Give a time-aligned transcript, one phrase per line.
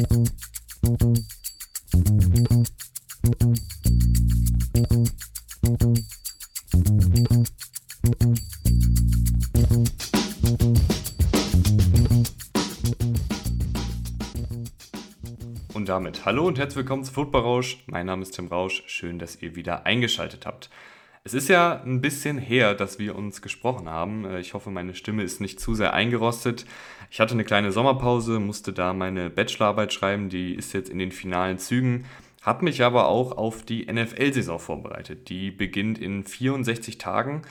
[0.00, 0.30] Und
[15.88, 17.84] damit hallo und herzlich willkommen zu Football Rausch.
[17.86, 18.82] Mein Name ist Tim Rausch.
[18.86, 20.70] Schön, dass ihr wieder eingeschaltet habt.
[21.22, 24.24] Es ist ja ein bisschen her, dass wir uns gesprochen haben.
[24.24, 26.64] Äh, ich hoffe, meine Stimme ist nicht zu sehr eingerostet.
[27.10, 31.12] Ich hatte eine kleine Sommerpause, musste da meine Bachelorarbeit schreiben, die ist jetzt in den
[31.12, 32.06] finalen Zügen.
[32.40, 35.28] Habe mich aber auch auf die NFL-Saison vorbereitet.
[35.28, 37.42] Die beginnt in 64 Tagen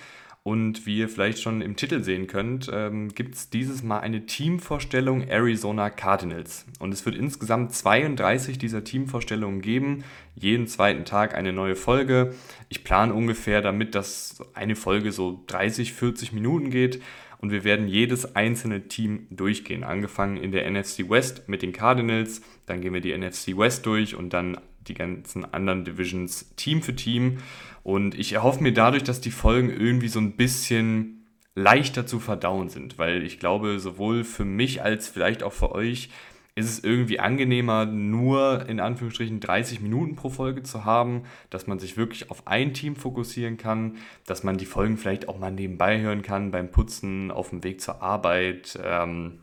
[0.43, 4.25] und wie ihr vielleicht schon im Titel sehen könnt, ähm, gibt es dieses Mal eine
[4.25, 6.65] Teamvorstellung Arizona Cardinals.
[6.79, 10.05] Und es wird insgesamt 32 dieser Teamvorstellungen geben.
[10.35, 12.33] Jeden zweiten Tag eine neue Folge.
[12.69, 17.01] Ich plane ungefähr damit, dass eine Folge so 30, 40 Minuten geht.
[17.41, 19.83] Und wir werden jedes einzelne Team durchgehen.
[19.83, 22.41] Angefangen in der NFC West mit den Cardinals.
[22.65, 26.95] Dann gehen wir die NFC West durch und dann die ganzen anderen Divisions Team für
[26.95, 27.37] Team.
[27.83, 32.69] Und ich erhoffe mir dadurch, dass die Folgen irgendwie so ein bisschen leichter zu verdauen
[32.69, 36.09] sind, weil ich glaube, sowohl für mich als vielleicht auch für euch
[36.55, 41.79] ist es irgendwie angenehmer, nur in Anführungsstrichen 30 Minuten pro Folge zu haben, dass man
[41.79, 45.99] sich wirklich auf ein Team fokussieren kann, dass man die Folgen vielleicht auch mal nebenbei
[46.01, 49.39] hören kann, beim Putzen, auf dem Weg zur Arbeit, ähm,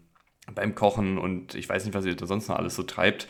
[0.54, 3.26] beim Kochen und ich weiß nicht, was ihr da sonst noch alles so treibt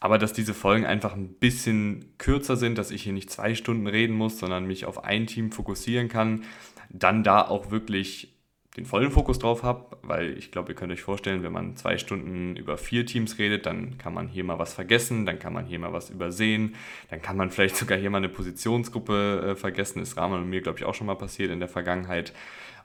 [0.00, 3.86] aber dass diese Folgen einfach ein bisschen kürzer sind, dass ich hier nicht zwei Stunden
[3.86, 6.44] reden muss, sondern mich auf ein Team fokussieren kann,
[6.90, 8.38] dann da auch wirklich
[8.78, 11.98] den vollen Fokus drauf habe, weil ich glaube, ihr könnt euch vorstellen, wenn man zwei
[11.98, 15.66] Stunden über vier Teams redet, dann kann man hier mal was vergessen, dann kann man
[15.66, 16.76] hier mal was übersehen,
[17.10, 20.00] dann kann man vielleicht sogar hier mal eine Positionsgruppe äh, vergessen.
[20.00, 22.32] Ist Rahman und mir, glaube ich, auch schon mal passiert in der Vergangenheit.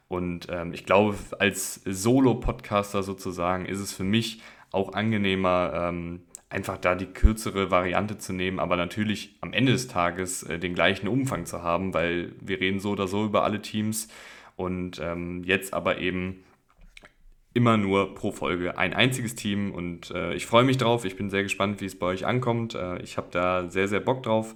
[0.08, 4.42] Und ähm, ich glaube, als Solo-Podcaster sozusagen ist es für mich
[4.72, 6.22] auch angenehmer, ähm,
[6.54, 10.76] einfach da die kürzere Variante zu nehmen, aber natürlich am Ende des Tages äh, den
[10.76, 14.08] gleichen Umfang zu haben, weil wir reden so oder so über alle Teams
[14.56, 16.44] und ähm, jetzt aber eben
[17.56, 21.32] immer nur pro Folge ein einziges Team und äh, ich freue mich drauf, ich bin
[21.32, 24.56] sehr gespannt, wie es bei euch ankommt, äh, ich habe da sehr, sehr Bock drauf.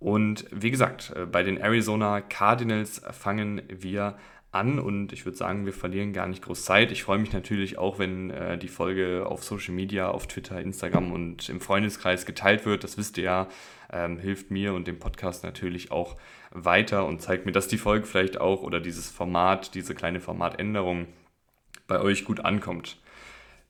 [0.00, 4.16] Und wie gesagt, äh, bei den Arizona Cardinals fangen wir
[4.54, 6.92] an und ich würde sagen, wir verlieren gar nicht groß Zeit.
[6.92, 11.12] Ich freue mich natürlich auch, wenn äh, die Folge auf Social Media, auf Twitter, Instagram
[11.12, 12.84] und im Freundeskreis geteilt wird.
[12.84, 13.48] Das wisst ihr ja,
[13.92, 16.16] ähm, hilft mir und dem Podcast natürlich auch
[16.50, 21.06] weiter und zeigt mir, dass die Folge vielleicht auch oder dieses Format, diese kleine Formatänderung
[21.86, 22.98] bei euch gut ankommt.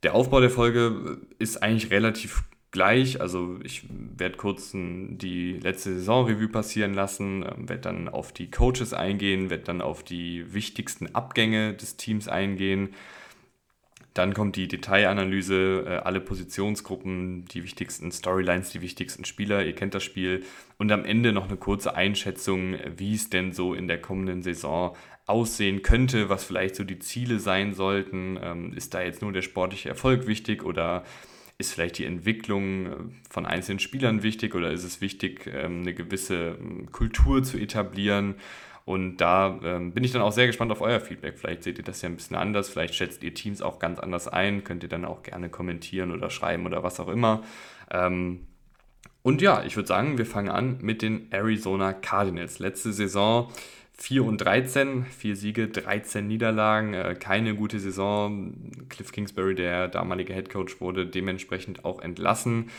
[0.03, 3.21] Der Aufbau der Folge ist eigentlich relativ gleich.
[3.21, 8.93] Also ich werde kurz die letzte Saisonrevue passieren lassen, ähm, werde dann auf die Coaches
[8.93, 12.91] eingehen, werde dann auf die wichtigsten Abgänge des Teams eingehen.
[14.13, 19.95] Dann kommt die Detailanalyse, äh, alle Positionsgruppen, die wichtigsten Storylines, die wichtigsten Spieler, ihr kennt
[19.95, 20.43] das Spiel.
[20.77, 24.97] Und am Ende noch eine kurze Einschätzung, wie es denn so in der kommenden Saison
[25.27, 28.37] aussehen könnte, was vielleicht so die Ziele sein sollten.
[28.43, 31.05] Ähm, ist da jetzt nur der sportliche Erfolg wichtig oder
[31.59, 32.91] ist vielleicht die Entwicklung äh,
[33.31, 38.37] von einzelnen Spielern wichtig oder ist es wichtig, ähm, eine gewisse ähm, Kultur zu etablieren?
[38.85, 41.39] Und da ähm, bin ich dann auch sehr gespannt auf euer Feedback.
[41.39, 44.29] Vielleicht seht ihr das ja ein bisschen anders, vielleicht schätzt ihr Teams auch ganz anders
[44.29, 47.43] ein, könnt ihr dann auch gerne kommentieren oder schreiben oder was auch immer.
[49.23, 52.59] und ja, ich würde sagen, wir fangen an mit den Arizona Cardinals.
[52.59, 53.51] Letzte Saison
[53.97, 58.53] 4 und 13, 4 Siege, 13 Niederlagen, äh, keine gute Saison.
[58.89, 62.71] Cliff Kingsbury, der damalige Head Coach, wurde dementsprechend auch entlassen.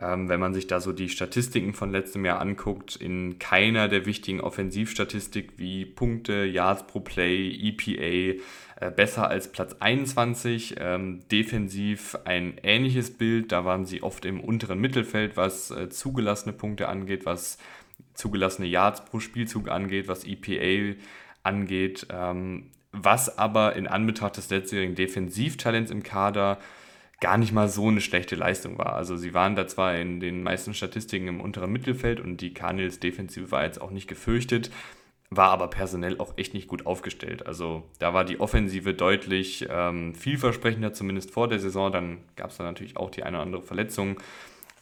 [0.00, 4.06] Ähm, wenn man sich da so die Statistiken von letztem Jahr anguckt, in keiner der
[4.06, 8.40] wichtigen Offensivstatistik wie Punkte, Yards pro Play, EPA
[8.80, 10.74] äh, besser als Platz 21.
[10.78, 16.52] Ähm, defensiv ein ähnliches Bild, da waren sie oft im unteren Mittelfeld, was äh, zugelassene
[16.52, 17.58] Punkte angeht, was
[18.14, 20.96] zugelassene Yards pro Spielzug angeht, was EPA
[21.42, 26.58] angeht, ähm, was aber in Anbetracht des letztjährigen Defensivtalents im Kader
[27.20, 28.94] gar nicht mal so eine schlechte Leistung war.
[28.94, 33.00] Also sie waren da zwar in den meisten Statistiken im unteren Mittelfeld und die Cardinals
[33.00, 34.70] Defensive war jetzt auch nicht gefürchtet,
[35.30, 37.46] war aber personell auch echt nicht gut aufgestellt.
[37.46, 41.90] Also da war die Offensive deutlich ähm, vielversprechender, zumindest vor der Saison.
[41.90, 44.20] Dann gab es da natürlich auch die eine oder andere Verletzung.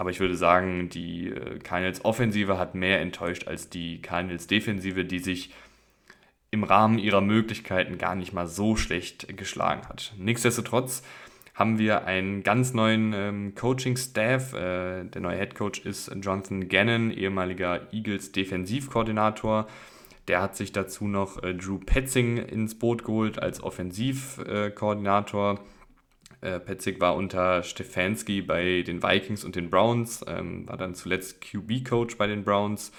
[0.03, 5.05] Aber ich würde sagen, die äh, Cardinals Offensive hat mehr enttäuscht als die Cardinals Defensive,
[5.05, 5.55] die sich
[6.51, 10.13] im Rahmen ihrer Möglichkeiten gar nicht mal so schlecht geschlagen hat.
[10.19, 11.05] Nichtsdestotrotz
[11.55, 14.55] haben wir einen ganz neuen ähm, Coaching-Staff.
[14.55, 19.69] Äh, der neue Head Coach ist Jonathan Gannon, ehemaliger Eagles Defensivkoordinator.
[20.27, 25.55] Der hat sich dazu noch äh, Drew Petzing ins Boot geholt als Offensivkoordinator.
[25.55, 25.59] Äh,
[26.59, 32.17] Petzig war unter Stefanski bei den Vikings und den Browns, ähm, war dann zuletzt QB-Coach
[32.19, 32.93] bei den Browns.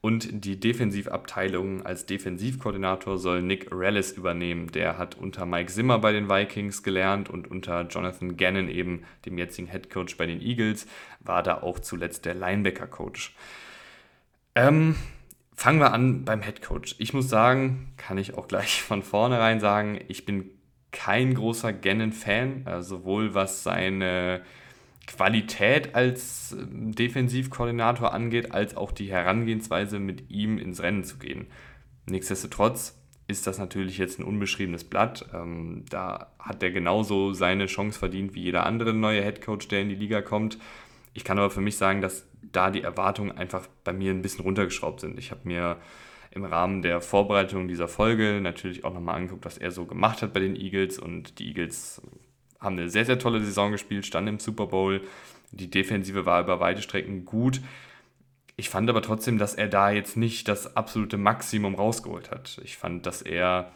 [0.00, 4.70] Und die Defensivabteilung als Defensivkoordinator soll Nick Rellis übernehmen.
[4.70, 9.36] Der hat unter Mike Zimmer bei den Vikings gelernt und unter Jonathan Gannon, eben dem
[9.36, 10.86] jetzigen Head Coach bei den Eagles,
[11.20, 13.34] war da auch zuletzt der Linebacker-Coach.
[14.54, 14.94] Ähm,
[15.54, 16.94] fangen wir an beim Head Coach.
[16.98, 20.50] Ich muss sagen, kann ich auch gleich von vornherein sagen, ich bin
[20.92, 24.42] kein großer Gannon-Fan, äh, sowohl was seine
[25.06, 31.46] Qualität als ähm, Defensivkoordinator angeht, als auch die Herangehensweise, mit ihm ins Rennen zu gehen.
[32.06, 32.98] Nichtsdestotrotz
[33.28, 35.26] ist das natürlich jetzt ein unbeschriebenes Blatt.
[35.34, 39.88] Ähm, da hat er genauso seine Chance verdient wie jeder andere neue Headcoach, der in
[39.88, 40.58] die Liga kommt.
[41.14, 44.44] Ich kann aber für mich sagen, dass da die Erwartungen einfach bei mir ein bisschen
[44.44, 45.18] runtergeschraubt sind.
[45.18, 45.78] Ich habe mir
[46.36, 50.32] im Rahmen der Vorbereitung dieser Folge natürlich auch nochmal angeguckt, was er so gemacht hat
[50.32, 52.00] bei den Eagles und die Eagles
[52.60, 55.00] haben eine sehr, sehr tolle Saison gespielt, standen im Super Bowl.
[55.50, 57.60] Die Defensive war über weite Strecken gut.
[58.56, 62.60] Ich fand aber trotzdem, dass er da jetzt nicht das absolute Maximum rausgeholt hat.
[62.64, 63.72] Ich fand, dass er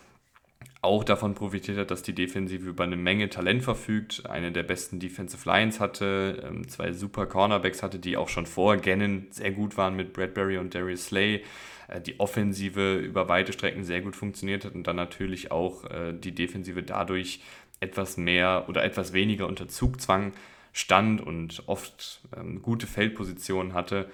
[0.83, 4.99] auch davon profitiert hat, dass die Defensive über eine Menge Talent verfügt, eine der besten
[4.99, 9.77] Defensive Lines hatte, ähm, zwei super Cornerbacks hatte, die auch schon vor Gannon sehr gut
[9.77, 11.43] waren mit Bradbury und Darius Slay,
[11.99, 16.33] die Offensive über weite Strecken sehr gut funktioniert hat und dann natürlich auch äh, die
[16.33, 17.41] Defensive dadurch
[17.81, 20.33] etwas mehr oder etwas weniger unter Zugzwang
[20.73, 24.09] stand und oft ähm, gute Feldpositionen hatte.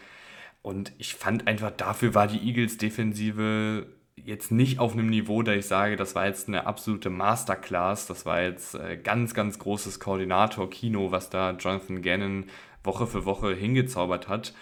[0.63, 3.87] Und ich fand einfach, dafür war die Eagles Defensive
[4.17, 8.25] jetzt nicht auf einem Niveau, da ich sage, das war jetzt eine absolute Masterclass, das
[8.25, 12.47] war jetzt äh, ganz, ganz großes Koordinator-Kino, was da Jonathan Gannon
[12.83, 14.55] Woche für Woche hingezaubert hat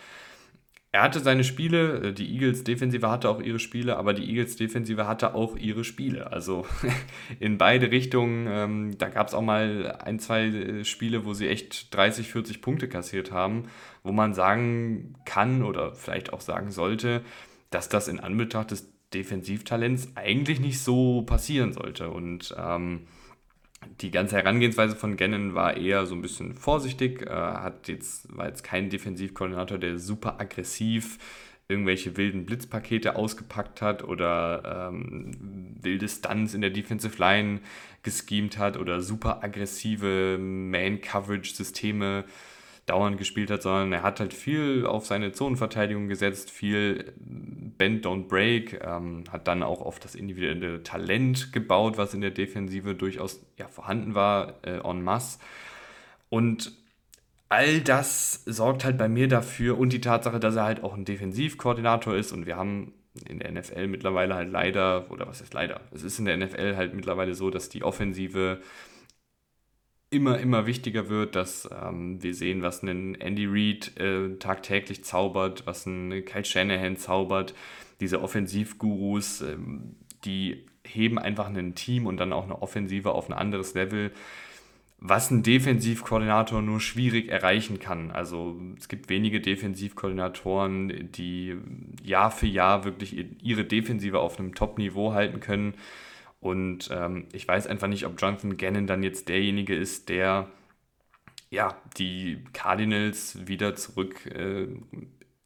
[0.94, 4.54] er hatte seine Spiele, äh, die Eagles Defensive hatte auch ihre Spiele, aber die Eagles
[4.54, 6.30] Defensive hatte auch ihre Spiele.
[6.30, 6.66] Also
[7.40, 8.46] in beide Richtungen.
[8.48, 12.62] Ähm, da gab es auch mal ein, zwei äh, Spiele, wo sie echt 30, 40
[12.62, 13.64] Punkte kassiert haben,
[14.04, 17.22] wo man sagen kann oder vielleicht auch sagen sollte,
[17.70, 22.10] dass das in Anbetracht des Defensivtalents eigentlich nicht so passieren sollte.
[22.10, 23.08] Und ähm,
[24.00, 28.46] die ganze Herangehensweise von Gannon war eher so ein bisschen vorsichtig, äh, hat jetzt, war
[28.48, 31.18] jetzt kein Defensivkoordinator, der super aggressiv
[31.68, 37.60] irgendwelche wilden Blitzpakete ausgepackt hat oder ähm, wilde Stunts in der Defensive Line
[38.02, 42.24] geschemt hat oder super aggressive Man-Coverage-Systeme
[42.86, 48.28] dauernd gespielt hat, sondern er hat halt viel auf seine Zonenverteidigung gesetzt, viel Bend, Don't
[48.28, 53.44] Break, ähm, hat dann auch auf das individuelle Talent gebaut, was in der Defensive durchaus
[53.58, 55.38] ja, vorhanden war, äh, en masse.
[56.28, 56.72] Und
[57.48, 61.04] all das sorgt halt bei mir dafür und die Tatsache, dass er halt auch ein
[61.04, 62.92] Defensivkoordinator ist und wir haben
[63.28, 66.76] in der NFL mittlerweile halt leider, oder was ist leider, es ist in der NFL
[66.76, 68.60] halt mittlerweile so, dass die Offensive
[70.14, 75.66] immer, immer wichtiger wird, dass ähm, wir sehen, was ein Andy Reid äh, tagtäglich zaubert,
[75.66, 77.54] was ein Kyle Shanahan zaubert.
[78.00, 83.32] Diese Offensivgurus, ähm, die heben einfach ein Team und dann auch eine Offensive auf ein
[83.32, 84.12] anderes Level,
[84.98, 88.10] was ein Defensivkoordinator nur schwierig erreichen kann.
[88.10, 91.56] Also es gibt wenige Defensivkoordinatoren, die
[92.02, 95.74] Jahr für Jahr wirklich ihre Defensive auf einem Top-Niveau halten können.
[96.44, 100.50] Und ähm, ich weiß einfach nicht, ob Jonathan Gannon dann jetzt derjenige ist, der
[101.48, 104.66] ja, die Cardinals wieder zurück äh,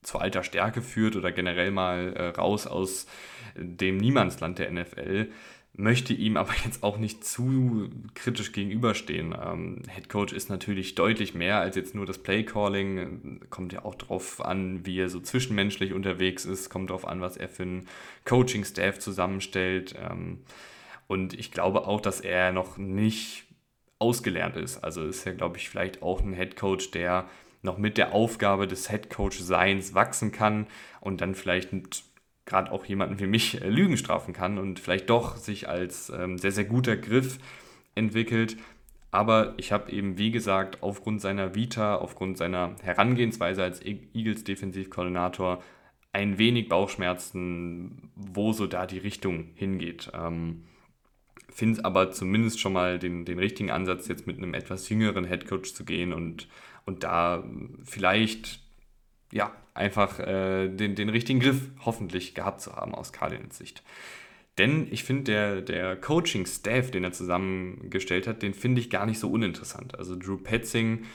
[0.03, 3.07] zur alter Stärke führt oder generell mal äh, raus aus
[3.55, 5.31] dem Niemandsland der NFL.
[5.73, 9.37] Möchte ihm aber jetzt auch nicht zu kritisch gegenüberstehen.
[9.41, 13.39] Ähm, Head Coach ist natürlich deutlich mehr als jetzt nur das Play Calling.
[13.51, 16.71] Kommt ja auch darauf an, wie er so zwischenmenschlich unterwegs ist.
[16.71, 17.87] Kommt darauf an, was er für einen
[18.25, 19.95] Coaching-Staff zusammenstellt.
[19.97, 20.41] Ähm,
[21.09, 23.47] und ich glaube auch, dass er noch nicht
[23.99, 24.85] ausgelernt ist.
[24.85, 27.29] Also ist er, glaube ich, vielleicht auch ein Head Coach, der
[27.63, 30.69] noch mit der Aufgabe des Head Coach Seins wachsen kann
[31.01, 31.71] und dann vielleicht
[32.45, 36.39] gerade auch jemanden wie mich äh, Lügen strafen kann und vielleicht doch sich als ähm,
[36.39, 37.39] sehr, sehr guter Griff
[37.95, 38.57] entwickelt.
[39.11, 45.63] Aber ich habe eben, wie gesagt, aufgrund seiner Vita, aufgrund seiner Herangehensweise als Eagles Defensivkoordinator
[46.13, 50.11] ein wenig Bauchschmerzen, wo so da die Richtung hingeht.
[50.15, 50.65] Ähm,
[51.59, 55.25] finde es aber zumindest schon mal den, den richtigen Ansatz, jetzt mit einem etwas jüngeren
[55.25, 56.47] Headcoach zu gehen und,
[56.87, 57.43] und da
[57.85, 58.61] vielleicht
[59.33, 63.83] ja, einfach äh, den, den richtigen Griff hoffentlich gehabt zu haben aus Cardinals Sicht.
[64.57, 69.19] Denn ich finde, der, der Coaching-Staff, den er zusammengestellt hat, den finde ich gar nicht
[69.19, 69.99] so uninteressant.
[69.99, 71.07] Also Drew Petzing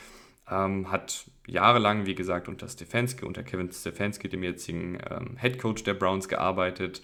[0.52, 5.84] ähm, hat jahrelang, wie gesagt, unter Stefanski, unter Kevin Stefanski, dem jetzigen ähm, Head Coach
[5.84, 7.02] der Browns, gearbeitet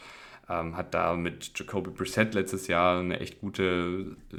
[0.50, 4.38] ähm, hat da mit Jacoby Brissett letztes Jahr eine echt gute äh,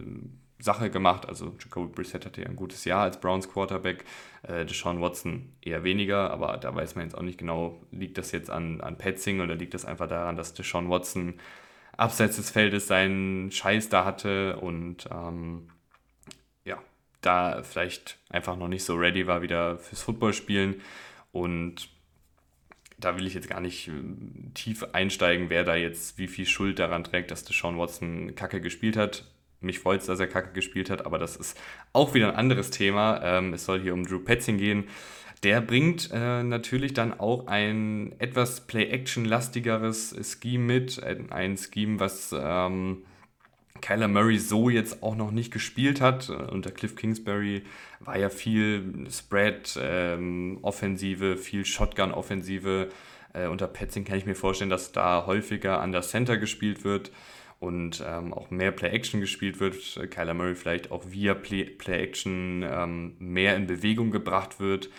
[0.63, 1.27] Sache gemacht.
[1.29, 4.05] Also Jacoby Brissett hatte ja ein gutes Jahr als Browns Quarterback.
[4.43, 8.33] Äh, Deshaun Watson eher weniger, aber da weiß man jetzt auch nicht genau, liegt das
[8.33, 11.35] jetzt an, an Petzing oder liegt das einfach daran, dass Deshaun Watson
[11.97, 15.69] abseits des Feldes seinen Scheiß da hatte und ähm,
[16.65, 16.79] ja,
[17.21, 20.81] da vielleicht einfach noch nicht so ready war wieder fürs Footballspielen.
[21.33, 21.89] Und
[23.01, 23.93] da will ich jetzt gar nicht äh,
[24.55, 28.97] tief einsteigen, wer da jetzt wie viel Schuld daran trägt, dass Deshaun Watson Kacke gespielt
[28.97, 29.25] hat.
[29.61, 31.59] Mich freut es, dass er Kacke gespielt hat, aber das ist
[31.93, 33.21] auch wieder ein anderes Thema.
[33.23, 34.85] Ähm, es soll hier um Drew Petzing gehen.
[35.43, 41.03] Der bringt äh, natürlich dann auch ein etwas Play-Action-lastigeres Scheme mit.
[41.03, 43.05] Ein Scheme, was ähm,
[43.81, 46.31] Kyler Murray so jetzt auch noch nicht gespielt hat.
[46.31, 47.63] Unter Cliff Kingsbury
[48.01, 52.89] war ja viel Spread-Offensive, ähm, viel Shotgun-Offensive.
[53.33, 57.13] Äh, unter Petzing kann ich mir vorstellen, dass da häufiger an der Center gespielt wird
[57.59, 59.77] und ähm, auch mehr Play-Action gespielt wird.
[60.11, 64.91] Kyler Murray vielleicht auch via Play-Action ähm, mehr in Bewegung gebracht wird.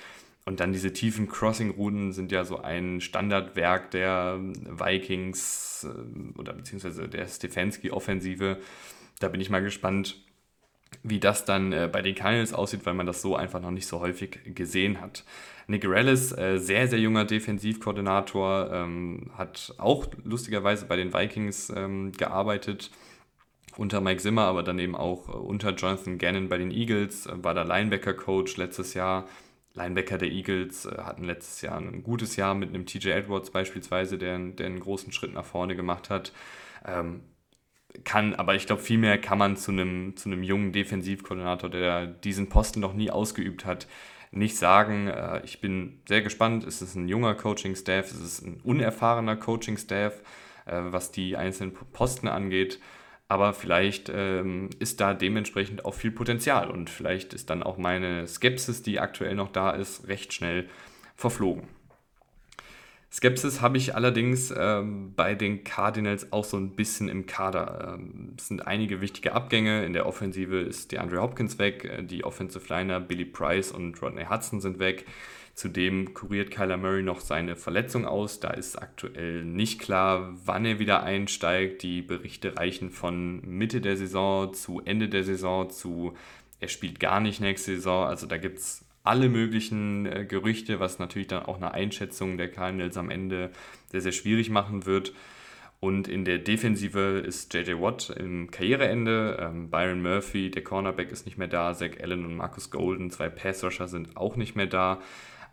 [0.52, 7.08] Und dann diese tiefen Crossing-Routen sind ja so ein Standardwerk der Vikings äh, oder beziehungsweise
[7.08, 8.58] der Stefanski-Offensive.
[9.22, 10.18] Da bin ich mal gespannt,
[11.04, 13.88] wie das dann äh, bei den Cardinals aussieht, weil man das so einfach noch nicht
[13.88, 15.24] so häufig gesehen hat.
[15.68, 22.12] Nick Rellis, äh, sehr, sehr junger Defensivkoordinator, ähm, hat auch lustigerweise bei den Vikings ähm,
[22.12, 22.92] gearbeitet
[23.78, 27.64] unter Mike Zimmer, aber dann eben auch unter Jonathan Gannon bei den Eagles, war der
[27.64, 29.30] Linebacker-Coach letztes Jahr,
[29.74, 34.18] Linebacker der Eagles äh, hatten letztes Jahr ein gutes Jahr mit einem TJ Edwards beispielsweise,
[34.18, 36.34] der, der einen großen Schritt nach vorne gemacht hat.
[36.86, 37.22] Ähm,
[38.04, 42.08] kann, aber ich glaube, viel mehr kann man zu einem, zu einem jungen Defensivkoordinator, der
[42.08, 43.88] diesen Posten noch nie ausgeübt hat,
[44.32, 45.08] nicht sagen.
[45.08, 46.64] Äh, ich bin sehr gespannt.
[46.66, 50.22] Es ist ein junger Coaching-Staff, es ist ein unerfahrener Coaching-Staff,
[50.66, 52.80] äh, was die einzelnen Posten angeht
[53.32, 58.28] aber vielleicht ähm, ist da dementsprechend auch viel Potenzial und vielleicht ist dann auch meine
[58.28, 60.68] Skepsis, die aktuell noch da ist, recht schnell
[61.16, 61.64] verflogen.
[63.10, 67.96] Skepsis habe ich allerdings ähm, bei den Cardinals auch so ein bisschen im Kader.
[67.96, 69.86] Ähm, es sind einige wichtige Abgänge.
[69.86, 74.26] In der Offensive ist DeAndre Hopkins weg, äh, die Offensive Liner Billy Price und Rodney
[74.26, 75.06] Hudson sind weg.
[75.62, 78.40] Zudem kuriert Kyler Murray noch seine Verletzung aus.
[78.40, 81.84] Da ist aktuell nicht klar, wann er wieder einsteigt.
[81.84, 86.18] Die Berichte reichen von Mitte der Saison zu Ende der Saison zu
[86.60, 88.08] er spielt gar nicht nächste Saison.
[88.08, 92.50] Also da gibt es alle möglichen äh, Gerüchte, was natürlich dann auch eine Einschätzung der
[92.50, 93.52] Cardinals am Ende
[93.92, 95.14] sehr, sehr schwierig machen wird.
[95.80, 99.38] Und in der Defensive ist JJ Watt im Karriereende.
[99.40, 101.76] Ähm, Byron Murphy, der Cornerback, ist nicht mehr da.
[101.76, 105.00] Zach Allen und Marcus Golden, zwei Passrusher, sind auch nicht mehr da.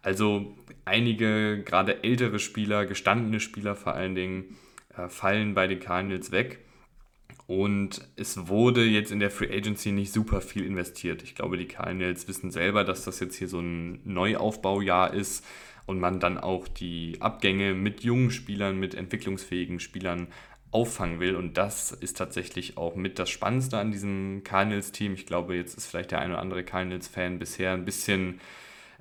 [0.02, 4.56] Also einige, gerade ältere Spieler, gestandene Spieler vor allen Dingen,
[4.96, 6.60] äh, fallen bei den Cardinals weg.
[7.46, 11.22] Und es wurde jetzt in der Free Agency nicht super viel investiert.
[11.22, 15.44] Ich glaube, die Cardinals wissen selber, dass das jetzt hier so ein Neuaufbaujahr ist
[15.86, 20.28] und man dann auch die Abgänge mit jungen Spielern, mit entwicklungsfähigen Spielern
[20.70, 21.36] auffangen will.
[21.36, 25.14] Und das ist tatsächlich auch mit das Spannendste an diesem Cardinals-Team.
[25.14, 28.40] Ich glaube, jetzt ist vielleicht der ein oder andere Cardinals-Fan bisher ein bisschen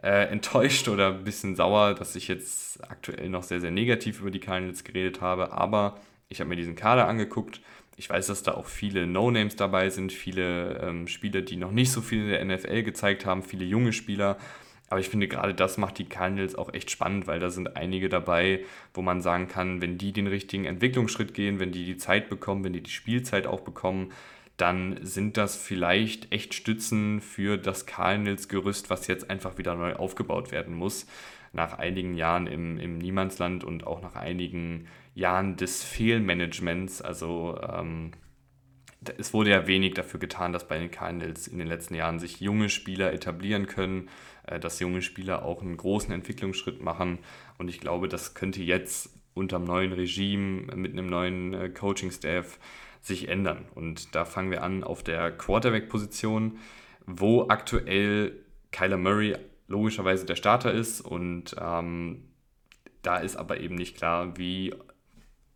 [0.01, 4.31] äh, enttäuscht oder ein bisschen sauer, dass ich jetzt aktuell noch sehr, sehr negativ über
[4.31, 5.51] die Cardinals geredet habe.
[5.53, 5.97] Aber
[6.29, 7.61] ich habe mir diesen Kader angeguckt.
[7.95, 11.91] Ich weiß, dass da auch viele No-Names dabei sind, viele ähm, Spieler, die noch nicht
[11.91, 14.37] so viel in der NFL gezeigt haben, viele junge Spieler.
[14.89, 18.07] Aber ich finde, gerade das macht die Cardinals auch echt spannend, weil da sind einige
[18.07, 18.63] dabei,
[18.93, 22.63] wo man sagen kann, wenn die den richtigen Entwicklungsschritt gehen, wenn die die Zeit bekommen,
[22.63, 24.11] wenn die die Spielzeit auch bekommen,
[24.57, 30.51] dann sind das vielleicht echt Stützen für das Cardinals-Gerüst, was jetzt einfach wieder neu aufgebaut
[30.51, 31.05] werden muss.
[31.53, 37.01] Nach einigen Jahren im, im Niemandsland und auch nach einigen Jahren des Fehlmanagements.
[37.01, 38.11] Also ähm,
[39.17, 42.39] es wurde ja wenig dafür getan, dass bei den Cardinals in den letzten Jahren sich
[42.39, 44.09] junge Spieler etablieren können,
[44.47, 47.19] äh, dass junge Spieler auch einen großen Entwicklungsschritt machen.
[47.59, 52.57] Und ich glaube, das könnte jetzt unter dem neuen Regime mit einem neuen äh, Coaching-Staff
[53.07, 53.65] sich ändern.
[53.73, 56.59] Und da fangen wir an auf der Quarterback-Position,
[57.05, 59.35] wo aktuell Kyler Murray
[59.67, 62.23] logischerweise der Starter ist und ähm,
[63.01, 64.73] da ist aber eben nicht klar, wie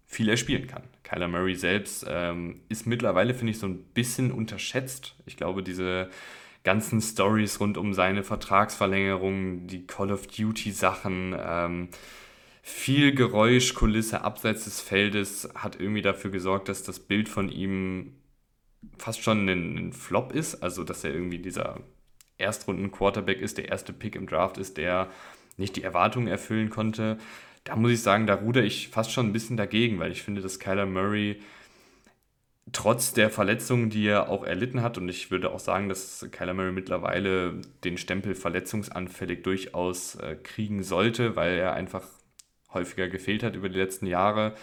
[0.05, 0.83] viel er spielen kann.
[1.03, 5.15] Kyler Murray selbst ähm, ist mittlerweile, finde ich, so ein bisschen unterschätzt.
[5.25, 6.09] Ich glaube, diese
[6.63, 11.89] ganzen Stories rund um seine Vertragsverlängerung, die Call of Duty Sachen, ähm,
[12.61, 18.15] viel Geräuschkulisse abseits des Feldes hat irgendwie dafür gesorgt, dass das Bild von ihm
[18.97, 20.61] fast schon ein, ein Flop ist.
[20.63, 21.79] Also, dass er irgendwie dieser
[22.37, 25.09] Erstrunden-Quarterback ist, der erste Pick im Draft ist, der
[25.57, 27.17] nicht die Erwartungen erfüllen konnte.
[27.63, 30.41] Da muss ich sagen, da ruder ich fast schon ein bisschen dagegen, weil ich finde,
[30.41, 31.41] dass Kyler Murray
[32.71, 36.53] trotz der Verletzungen, die er auch erlitten hat, und ich würde auch sagen, dass Kyler
[36.53, 42.07] Murray mittlerweile den Stempel verletzungsanfällig durchaus äh, kriegen sollte, weil er einfach
[42.73, 44.55] häufiger gefehlt hat über die letzten Jahre,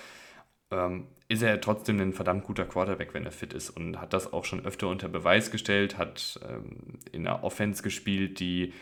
[0.71, 4.33] ähm, ist er trotzdem ein verdammt guter Quarterback, wenn er fit ist und hat das
[4.33, 8.73] auch schon öfter unter Beweis gestellt, hat ähm, in einer Offense gespielt, die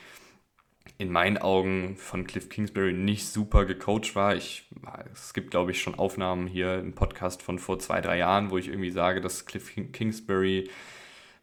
[0.98, 4.34] in meinen Augen von Cliff Kingsbury nicht super gecoacht war.
[4.36, 4.68] Ich,
[5.12, 8.58] es gibt, glaube ich, schon Aufnahmen hier im Podcast von vor zwei, drei Jahren, wo
[8.58, 10.70] ich irgendwie sage, dass Cliff Kingsbury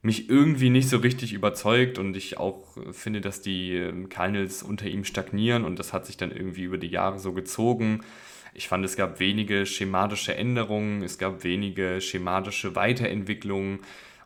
[0.03, 4.85] mich irgendwie nicht so richtig überzeugt und ich auch finde, dass die ähm, Cardinals unter
[4.85, 8.01] ihm stagnieren und das hat sich dann irgendwie über die Jahre so gezogen.
[8.53, 13.79] Ich fand, es gab wenige schematische Änderungen, es gab wenige schematische Weiterentwicklungen.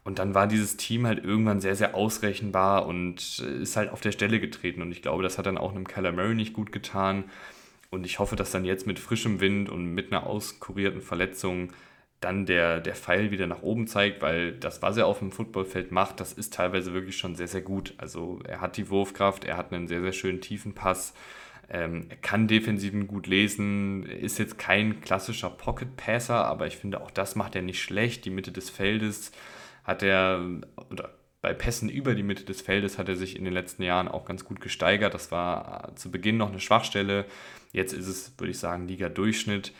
[0.04, 4.02] Und dann war dieses Team halt irgendwann sehr, sehr ausrechenbar und äh, ist halt auf
[4.02, 4.82] der Stelle getreten.
[4.82, 7.26] Und ich glaube, das hat dann auch einem Murray nicht gut getan.
[7.92, 11.72] Und ich hoffe, dass dann jetzt mit frischem Wind und mit einer auskurierten Verletzung
[12.20, 15.92] dann der, der Pfeil wieder nach oben zeigt, weil das, was er auf dem Footballfeld
[15.92, 17.94] macht, das ist teilweise wirklich schon sehr, sehr gut.
[17.98, 21.14] Also er hat die Wurfkraft, er hat einen sehr, sehr schönen tiefen Pass,
[21.70, 27.12] ähm, er kann Defensiven gut lesen, ist jetzt kein klassischer Pocket-Passer, aber ich finde auch
[27.12, 28.26] das macht er nicht schlecht.
[28.26, 29.32] Die Mitte des Feldes
[29.84, 30.44] hat er,
[30.90, 34.08] oder bei Pässen über die Mitte des Feldes hat er sich in den letzten Jahren
[34.08, 35.14] auch ganz gut gesteigert.
[35.14, 37.26] Das war zu Beginn noch eine Schwachstelle.
[37.74, 39.72] Jetzt ist es, würde ich sagen, Liga-Durchschnitt.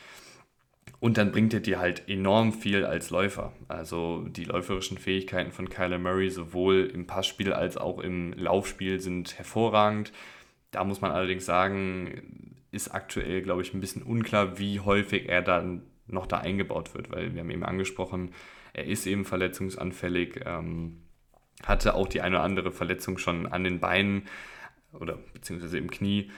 [1.00, 3.54] Und dann bringt er dir halt enorm viel als Läufer.
[3.68, 9.38] Also die läuferischen Fähigkeiten von Kyler Murray sowohl im Passspiel als auch im Laufspiel sind
[9.38, 10.12] hervorragend.
[10.72, 15.42] Da muss man allerdings sagen, ist aktuell, glaube ich, ein bisschen unklar, wie häufig er
[15.42, 18.32] dann noch da eingebaut wird, weil wir haben eben angesprochen,
[18.74, 21.02] er ist eben verletzungsanfällig, ähm,
[21.64, 24.28] hatte auch die eine oder andere Verletzung schon an den Beinen
[24.94, 26.32] oder beziehungsweise im Knie.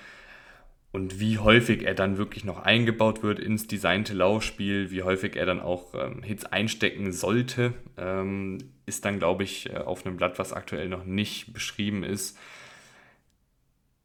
[0.91, 5.45] Und wie häufig er dann wirklich noch eingebaut wird ins designte Laufspiel, wie häufig er
[5.45, 10.39] dann auch ähm, Hits einstecken sollte, ähm, ist dann, glaube ich, äh, auf einem Blatt,
[10.39, 12.37] was aktuell noch nicht beschrieben ist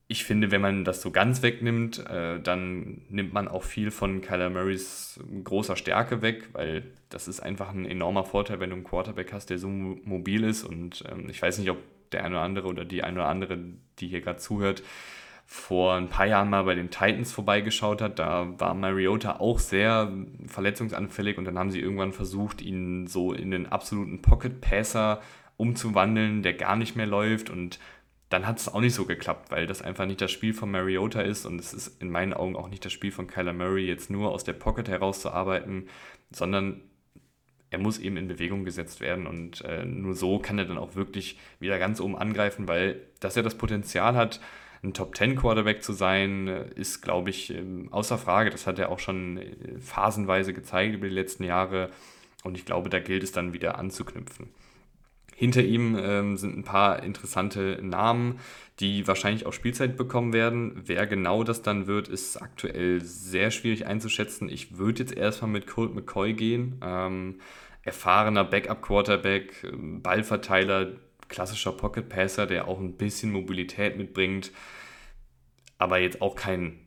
[0.07, 4.21] ich finde, wenn man das so ganz wegnimmt, äh, dann nimmt man auch viel von
[4.21, 8.85] Kyler Murrays großer Stärke weg, weil das ist einfach ein enormer Vorteil, wenn du einen
[8.85, 10.62] Quarterback hast, der so mobil ist.
[10.62, 11.79] Und ähm, ich weiß nicht, ob
[12.12, 13.59] der eine oder andere oder die eine oder andere,
[13.99, 14.83] die hier gerade zuhört,
[15.46, 18.18] vor ein paar Jahren mal bei den Titans vorbeigeschaut hat.
[18.18, 20.12] Da war Mariota auch sehr
[20.46, 25.20] verletzungsanfällig und dann haben sie irgendwann versucht, ihn so in den absoluten Pocket Passer
[25.57, 27.50] umzuwandeln, der gar nicht mehr läuft.
[27.50, 27.78] Und
[28.30, 31.20] dann hat es auch nicht so geklappt, weil das einfach nicht das Spiel von Mariota
[31.20, 31.46] ist.
[31.46, 34.33] Und es ist in meinen Augen auch nicht das Spiel von Kyler Murray, jetzt nur
[34.33, 35.88] aus der Pocket herauszuarbeiten,
[36.30, 36.80] sondern
[37.70, 39.26] er muss eben in Bewegung gesetzt werden.
[39.26, 43.37] Und äh, nur so kann er dann auch wirklich wieder ganz oben angreifen, weil dass
[43.37, 44.40] er das Potenzial hat,
[44.85, 48.51] ein Top 10 Quarterback zu sein, ist, glaube ich, ähm, außer Frage.
[48.51, 51.90] Das hat er auch schon äh, phasenweise gezeigt über die letzten Jahre
[52.44, 54.49] und ich glaube, da gilt es dann wieder anzuknüpfen.
[55.37, 58.38] Hinter ihm ähm, sind ein paar interessante Namen,
[58.79, 60.83] die wahrscheinlich auch Spielzeit bekommen werden.
[60.85, 64.49] Wer genau das dann wird, ist aktuell sehr schwierig einzuschätzen.
[64.49, 66.81] Ich würde jetzt erstmal mit Colt McCoy gehen.
[66.83, 67.40] Ähm,
[67.83, 70.92] erfahrener Backup-Quarterback, Ballverteiler,
[71.35, 74.53] klassischer Pocket-Passer, der auch ein bisschen Mobilität mitbringt,
[75.79, 76.79] aber jetzt auch kein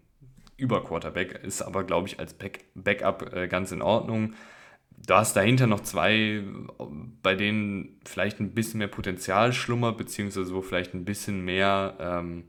[0.57, 4.33] Über-Quarterback, ist aber, glaube ich, als Back Backup äh, ganz in Ordnung
[5.05, 6.43] du hast dahinter noch zwei,
[7.21, 12.43] bei denen vielleicht ein bisschen mehr Potenzial schlummert, beziehungsweise wo vielleicht ein bisschen mehr ähm,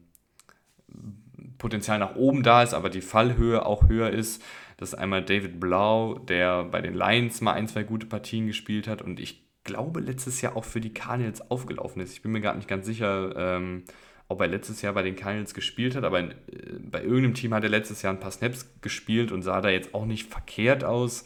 [1.59, 4.43] Potenzial nach oben da ist, aber die Fallhöhe auch höher ist.
[4.77, 8.87] Das ist einmal David Blau, der bei den Lions mal ein, zwei gute Partien gespielt
[8.87, 12.13] hat und ich glaube letztes Jahr auch für die Cardinals aufgelaufen ist.
[12.13, 13.85] Ich bin mir gar nicht ganz sicher, ähm,
[14.27, 16.35] ob er letztes Jahr bei den Cardinals gespielt hat, aber in, äh,
[16.81, 19.95] bei irgendeinem Team hat er letztes Jahr ein paar Snaps gespielt und sah da jetzt
[19.95, 21.25] auch nicht verkehrt aus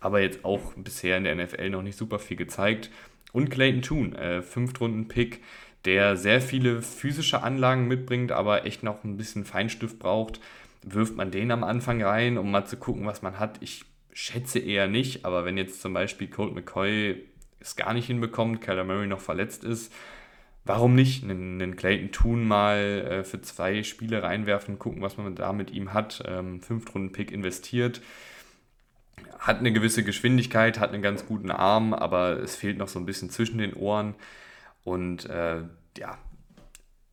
[0.00, 2.90] aber jetzt auch bisher in der NFL noch nicht super viel gezeigt.
[3.32, 5.42] Und Clayton Toon, äh, Fünftrunden-Pick,
[5.84, 10.40] der sehr viele physische Anlagen mitbringt, aber echt noch ein bisschen Feinstift braucht.
[10.82, 13.58] Wirft man den am Anfang rein, um mal zu gucken, was man hat?
[13.60, 17.24] Ich schätze eher nicht, aber wenn jetzt zum Beispiel Colt McCoy
[17.60, 19.92] es gar nicht hinbekommt, Kyler Murray noch verletzt ist,
[20.64, 25.52] warum nicht einen, Clayton Toon mal äh, für zwei Spiele reinwerfen, gucken, was man da
[25.52, 26.22] mit ihm hat.
[26.26, 28.00] Ähm, Fünftrunden-Pick investiert
[29.38, 33.06] hat eine gewisse Geschwindigkeit, hat einen ganz guten Arm, aber es fehlt noch so ein
[33.06, 34.14] bisschen zwischen den Ohren.
[34.84, 35.62] Und äh,
[35.96, 36.18] ja,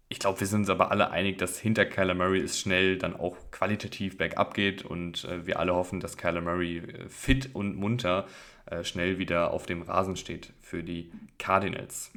[0.09, 3.15] ich glaube, wir sind uns aber alle einig, dass hinter Kyler Murray es schnell dann
[3.15, 7.75] auch qualitativ bergab geht und äh, wir alle hoffen, dass Kyler Murray äh, fit und
[7.75, 8.27] munter
[8.65, 12.11] äh, schnell wieder auf dem Rasen steht für die Cardinals.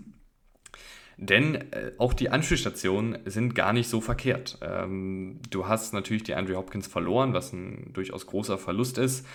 [1.17, 4.59] Denn äh, auch die Anspielstationen sind gar nicht so verkehrt.
[4.63, 9.27] Ähm, du hast natürlich die Andrew Hopkins verloren, was ein durchaus großer Verlust ist.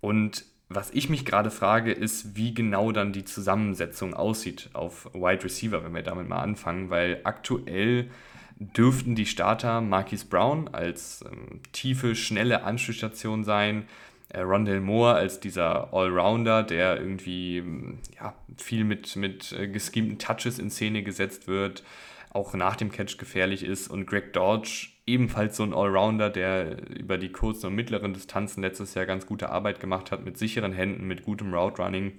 [0.00, 5.44] Und was ich mich gerade frage, ist, wie genau dann die Zusammensetzung aussieht auf Wide
[5.44, 8.10] Receiver, wenn wir damit mal anfangen, weil aktuell
[8.58, 13.84] dürften die Starter Marquis Brown als ähm, tiefe, schnelle Anschlussstation sein,
[14.28, 20.18] äh, Rondell Moore als dieser Allrounder, der irgendwie ähm, ja, viel mit, mit äh, geschemten
[20.18, 21.84] Touches in Szene gesetzt wird,
[22.30, 27.16] auch nach dem Catch gefährlich ist und Greg Dodge ebenfalls so ein Allrounder, der über
[27.16, 31.06] die kurzen und mittleren Distanzen letztes Jahr ganz gute Arbeit gemacht hat, mit sicheren Händen,
[31.06, 32.18] mit gutem Route Running.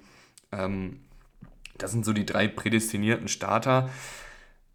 [0.51, 1.01] Ähm,
[1.77, 3.89] das sind so die drei prädestinierten Starter.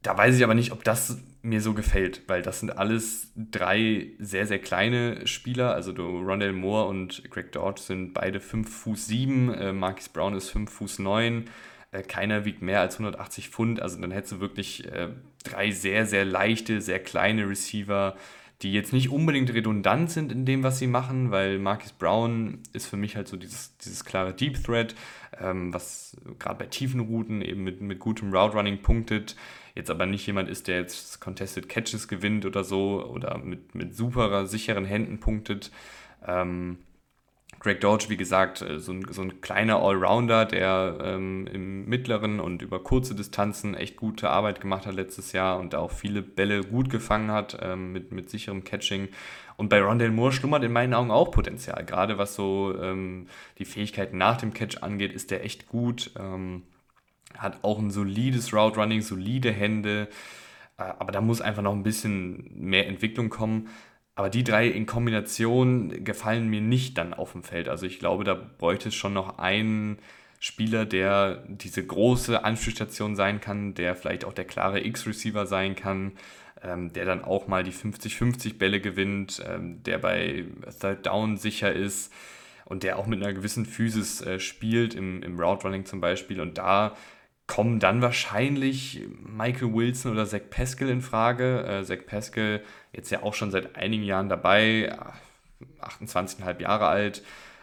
[0.03, 4.13] Da weiß ich aber nicht, ob das mir so gefällt, weil das sind alles drei
[4.19, 5.75] sehr, sehr kleine Spieler.
[5.75, 10.51] Also Rondell Moore und Greg Dodge sind beide 5 Fuß 7, äh, Marcus Brown ist
[10.51, 11.47] 5 Fuß 9.
[11.91, 13.83] Äh, keiner wiegt mehr als 180 Pfund.
[13.83, 15.09] Also dann hättest du wirklich äh,
[15.43, 18.17] drei sehr, sehr leichte, sehr kleine Receiver,
[18.63, 22.87] die jetzt nicht unbedingt redundant sind in dem, was sie machen, weil Marcus Brown ist
[22.87, 24.95] für mich halt so dieses, dieses klare Deep Threat,
[25.41, 29.35] ähm, was gerade bei tiefen Routen eben mit, mit gutem Route Running punktet.
[29.75, 33.95] Jetzt aber nicht jemand ist, der jetzt Contested Catches gewinnt oder so oder mit, mit
[33.95, 35.71] superer, sicheren Händen punktet.
[36.27, 36.79] Ähm,
[37.63, 42.41] Greg Dodge, wie gesagt, äh, so ein, so ein kleiner Allrounder, der ähm, im mittleren
[42.41, 46.63] und über kurze Distanzen echt gute Arbeit gemacht hat letztes Jahr und auch viele Bälle
[46.63, 49.09] gut gefangen hat ähm, mit, mit sicherem Catching.
[49.57, 51.85] Und bei Rondell Moore schlummert in meinen Augen auch Potenzial.
[51.85, 56.11] Gerade was so ähm, die Fähigkeiten nach dem Catch angeht, ist der echt gut.
[57.39, 60.09] Hat auch ein solides Route Running, solide Hände.
[60.79, 63.69] Äh, aber da muss einfach noch ein bisschen mehr Entwicklung kommen.
[64.15, 67.69] Aber die drei in Kombination gefallen mir nicht dann auf dem Feld.
[67.69, 69.99] Also ich glaube, da bräuchte es schon noch einen
[70.39, 76.13] Spieler, der diese große Anspielstation sein kann, der vielleicht auch der klare X-Receiver sein kann,
[76.63, 80.45] ähm, der dann auch mal die 50-50 Bälle gewinnt, ähm, der bei
[80.81, 82.13] Third Down sicher ist
[82.65, 86.41] und der auch mit einer gewissen Physis äh, spielt, im, im Route Running zum Beispiel.
[86.41, 86.97] Und da
[87.47, 91.65] kommen dann wahrscheinlich Michael Wilson oder Zach Pascal in Frage.
[91.65, 94.97] Äh, Zach Pascal jetzt ja auch schon seit einigen Jahren dabei,
[95.81, 97.23] 28,5 Jahre alt.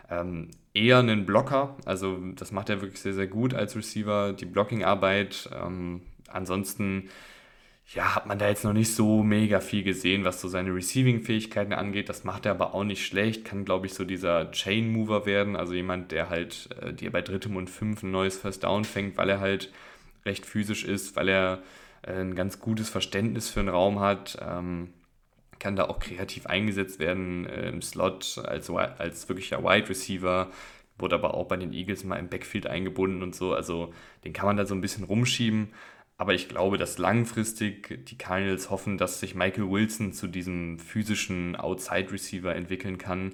[0.09, 4.45] Ähm, eher einen Blocker, also das macht er wirklich sehr, sehr gut als Receiver, die
[4.45, 5.49] Blockingarbeit.
[5.53, 7.09] Ähm, ansonsten
[7.95, 11.73] ja, hat man da jetzt noch nicht so mega viel gesehen, was so seine Receiving-Fähigkeiten
[11.73, 12.07] angeht.
[12.07, 13.45] Das macht er aber auch nicht schlecht.
[13.45, 15.55] Kann, glaube ich, so dieser Chain-Mover werden.
[15.55, 19.17] Also jemand, der halt äh, dir bei drittem und fünf ein neues First Down fängt,
[19.17, 19.71] weil er halt
[20.23, 21.63] recht physisch ist, weil er
[22.03, 24.37] äh, ein ganz gutes Verständnis für den Raum hat.
[24.39, 24.93] Ähm,
[25.57, 30.51] kann da auch kreativ eingesetzt werden äh, im Slot als, als wirklicher Wide Receiver.
[30.99, 33.53] Wurde aber auch bei den Eagles mal im Backfield eingebunden und so.
[33.53, 33.93] Also
[34.25, 35.69] den kann man da so ein bisschen rumschieben.
[36.19, 41.55] Aber ich glaube, dass langfristig die Cardinals hoffen, dass sich Michael Wilson zu diesem physischen
[41.55, 43.31] Outside-Receiver entwickeln kann.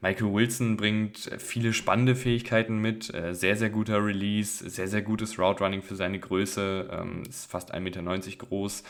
[0.00, 5.38] Michael Wilson bringt viele spannende Fähigkeiten mit, äh, sehr, sehr guter Release, sehr, sehr gutes
[5.38, 8.82] Route Running für seine Größe, ähm, ist fast 1,90 Meter groß.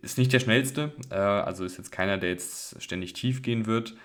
[0.00, 3.96] Ist nicht der schnellste, äh, also ist jetzt keiner, der jetzt ständig tief gehen wird,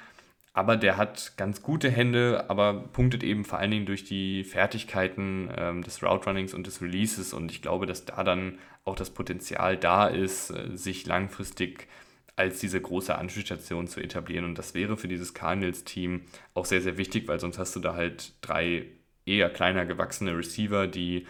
[0.58, 5.52] aber der hat ganz gute Hände, aber punktet eben vor allen Dingen durch die Fertigkeiten
[5.56, 7.32] ähm, des Route Runnings und des Releases.
[7.32, 11.88] Und ich glaube, dass da dann auch das Potenzial da ist, äh, sich langfristig
[12.36, 14.46] als diese große Anschlussstation zu etablieren.
[14.46, 16.22] Und das wäre für dieses Cardinals-Team
[16.56, 18.88] auch sehr, sehr wichtig, weil sonst hast du da halt drei
[19.28, 21.28] eher kleiner gewachsene Receiver, die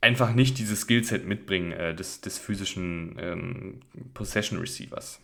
[0.00, 3.80] einfach nicht dieses Skillset mitbringen äh, des, des physischen ähm,
[4.14, 5.21] Possession Receivers.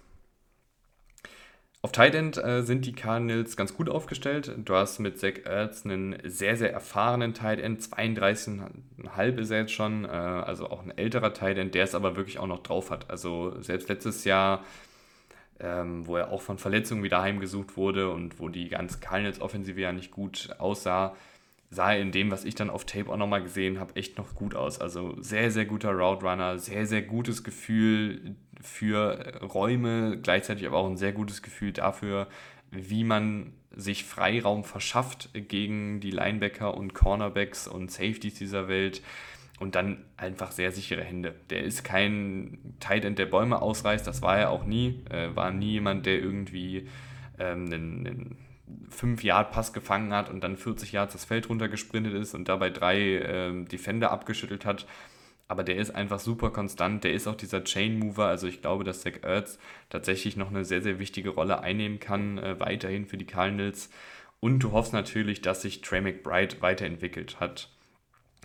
[1.81, 4.53] Auf Tight End äh, sind die Cardinals ganz gut aufgestellt.
[4.65, 9.73] Du hast mit Zach Ertz einen sehr, sehr erfahrenen Tight End, 32,5 ist er jetzt
[9.73, 12.91] schon, äh, also auch ein älterer Tight End, der es aber wirklich auch noch drauf
[12.91, 13.09] hat.
[13.09, 14.65] Also selbst letztes Jahr,
[15.61, 19.93] ähm, wo er auch von Verletzungen wieder heimgesucht wurde und wo die ganze Cardinals-Offensive ja
[19.93, 21.15] nicht gut aussah,
[21.71, 24.35] sah er in dem, was ich dann auf Tape auch nochmal gesehen habe, echt noch
[24.35, 24.81] gut aus.
[24.81, 30.89] Also sehr, sehr guter Route Runner, sehr, sehr gutes Gefühl für Räume, gleichzeitig aber auch
[30.89, 32.27] ein sehr gutes Gefühl dafür,
[32.71, 39.03] wie man sich Freiraum verschafft gegen die Linebacker und Cornerbacks und Safeties dieser Welt
[39.61, 41.35] und dann einfach sehr sichere Hände.
[41.51, 45.03] Der ist kein Tight End, der Bäume ausreißt, das war er auch nie.
[45.11, 46.89] Äh, war nie jemand, der irgendwie
[47.39, 48.37] ähm, einen, einen
[48.91, 53.65] 5-Yard-Pass gefangen hat und dann 40 Yards das Feld runtergesprintet ist und dabei drei äh,
[53.65, 54.87] Defender abgeschüttelt hat.
[55.49, 57.05] Aber der ist einfach super konstant.
[57.05, 58.27] Der ist auch dieser Chain Mover.
[58.27, 59.59] Also ich glaube, dass Zach Ertz
[59.89, 63.91] tatsächlich noch eine sehr, sehr wichtige Rolle einnehmen kann, äh, weiterhin für die Cardinals.
[64.41, 67.71] Und du hoffst natürlich, dass sich Trey McBride weiterentwickelt hat.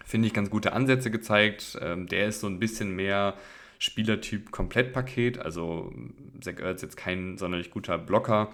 [0.06, 1.78] Finde ich ganz gute Ansätze gezeigt.
[1.82, 3.36] Ähm, der ist so ein bisschen mehr
[3.80, 5.40] Spielertyp Komplettpaket.
[5.40, 5.94] Also
[6.40, 8.54] Zach Ertz jetzt kein sonderlich guter Blocker,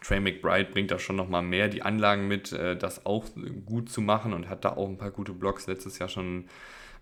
[0.00, 3.26] Trey McBride bringt da schon nochmal mehr die Anlagen mit, äh, das auch
[3.64, 6.44] gut zu machen und hat da auch ein paar gute Blocks letztes Jahr schon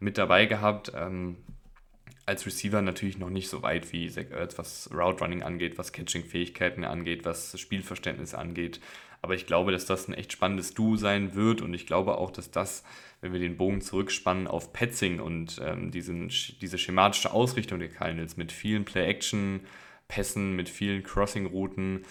[0.05, 0.93] mit dabei gehabt.
[0.95, 1.37] Ähm,
[2.27, 5.93] als Receiver natürlich noch nicht so weit wie Zach Ertz, was Route Running angeht, was
[5.93, 8.81] Catching-Fähigkeiten angeht, was Spielverständnis angeht.
[9.21, 12.31] Aber ich glaube, dass das ein echt spannendes Duo sein wird und ich glaube auch,
[12.31, 12.85] dass das,
[13.21, 16.29] wenn wir den Bogen zurückspannen auf Petzing und ähm, diesen,
[16.61, 22.05] diese schematische Ausrichtung der Cardinals mit vielen Play-Action-Pässen, mit vielen Crossing-Routen,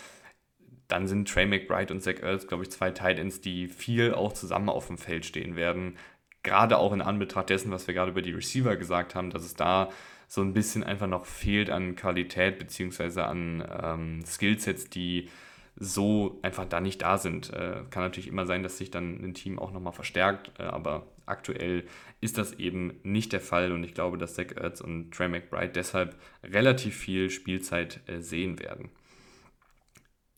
[0.87, 4.69] dann sind Trey McBride und Zach Ertz, glaube ich, zwei Titans, die viel auch zusammen
[4.69, 5.97] auf dem Feld stehen werden
[6.43, 9.55] gerade auch in Anbetracht dessen, was wir gerade über die Receiver gesagt haben, dass es
[9.55, 9.89] da
[10.27, 15.29] so ein bisschen einfach noch fehlt an Qualität beziehungsweise an ähm, Skillsets, die
[15.75, 17.51] so einfach da nicht da sind.
[17.51, 21.07] Äh, kann natürlich immer sein, dass sich dann ein Team auch nochmal verstärkt, äh, aber
[21.25, 21.83] aktuell
[22.21, 25.71] ist das eben nicht der Fall und ich glaube, dass Zach Ertz und Trey McBride
[25.73, 28.89] deshalb relativ viel Spielzeit äh, sehen werden.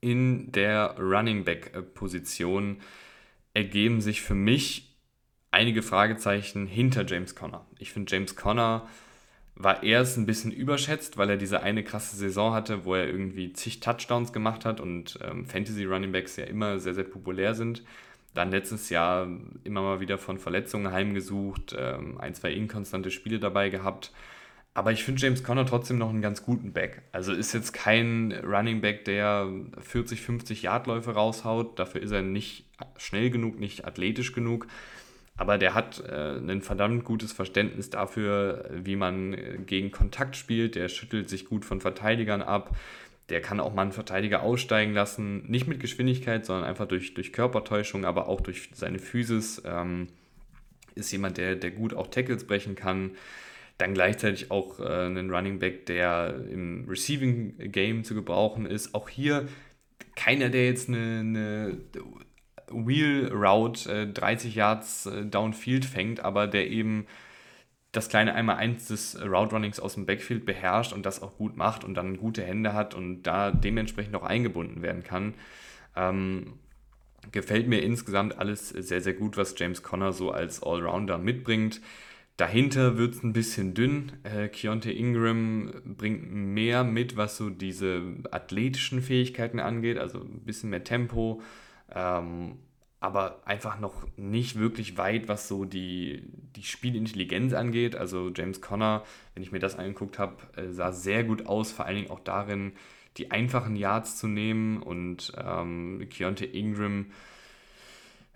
[0.01, 2.77] In der Running Back Position
[3.53, 4.94] ergeben sich für mich
[5.55, 7.65] einige Fragezeichen hinter James Conner.
[7.79, 8.87] Ich finde, James Conner
[9.55, 13.53] war erst ein bisschen überschätzt, weil er diese eine krasse Saison hatte, wo er irgendwie
[13.53, 17.83] zig Touchdowns gemacht hat und ähm, Fantasy Running Backs ja immer sehr, sehr populär sind.
[18.33, 19.29] Dann letztes Jahr
[19.63, 24.11] immer mal wieder von Verletzungen heimgesucht, ähm, ein, zwei inkonstante Spiele dabei gehabt.
[24.73, 27.03] Aber ich finde James Conner trotzdem noch einen ganz guten Back.
[27.13, 29.47] Also ist jetzt kein Running Back, der
[29.79, 31.79] 40, 50 Yardläufe raushaut.
[31.79, 32.65] Dafür ist er nicht
[32.97, 34.67] schnell genug, nicht athletisch genug.
[35.37, 40.75] Aber der hat äh, ein verdammt gutes Verständnis dafür, wie man äh, gegen Kontakt spielt.
[40.75, 42.75] Der schüttelt sich gut von Verteidigern ab.
[43.29, 45.49] Der kann auch mal einen Verteidiger aussteigen lassen.
[45.49, 49.61] Nicht mit Geschwindigkeit, sondern einfach durch, durch Körpertäuschung, aber auch durch seine Physis.
[49.65, 50.07] Ähm,
[50.95, 53.11] ist jemand, der, der gut auch Tackles brechen kann.
[53.77, 58.95] Dann gleichzeitig auch äh, einen Running Back, der im Receiving Game zu gebrauchen ist.
[58.95, 59.49] Auch hier
[60.15, 61.77] keiner, der jetzt eine, eine
[62.71, 67.08] Wheel Route äh, 30 Yards äh, downfield fängt, aber der eben
[67.91, 71.56] das kleine einmal eins des Route Runnings aus dem Backfield beherrscht und das auch gut
[71.56, 75.34] macht und dann gute Hände hat und da dementsprechend auch eingebunden werden kann.
[75.95, 76.54] Ähm,
[77.32, 81.82] gefällt mir insgesamt alles sehr, sehr gut, was James Conner so als Allrounder mitbringt.
[82.38, 84.12] Dahinter wird es ein bisschen dünn.
[84.23, 88.01] Äh, Keontae Ingram bringt mehr mit, was so diese
[88.32, 91.41] athletischen Fähigkeiten angeht, also ein bisschen mehr Tempo,
[91.93, 92.57] ähm,
[92.99, 96.23] aber einfach noch nicht wirklich weit, was so die,
[96.55, 97.95] die Spielintelligenz angeht.
[97.95, 101.85] Also James Conner, wenn ich mir das angeguckt habe, äh, sah sehr gut aus, vor
[101.85, 102.73] allen Dingen auch darin,
[103.17, 104.81] die einfachen Yards zu nehmen.
[104.81, 107.07] Und ähm, Keontae Ingram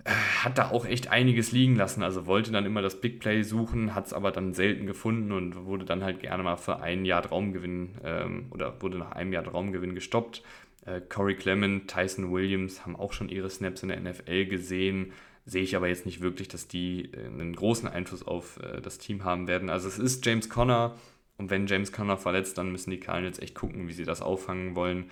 [0.03, 0.12] äh,
[0.43, 2.03] hat da auch echt einiges liegen lassen.
[2.03, 5.65] Also wollte dann immer das Big Play suchen, hat es aber dann selten gefunden und
[5.65, 9.47] wurde dann halt gerne mal für ein Jahr Raumgewinn ähm, oder wurde nach einem Jahr
[9.47, 10.43] Raumgewinn gestoppt.
[10.86, 15.13] Äh, Corey Clement, Tyson Williams haben auch schon ihre Snaps in der NFL gesehen.
[15.46, 18.98] Sehe ich aber jetzt nicht wirklich, dass die äh, einen großen Einfluss auf äh, das
[18.98, 19.70] Team haben werden.
[19.70, 20.96] Also es ist James Conner
[21.38, 24.76] und wenn James Conner verletzt, dann müssen die Cardinals echt gucken, wie sie das auffangen
[24.76, 25.10] wollen,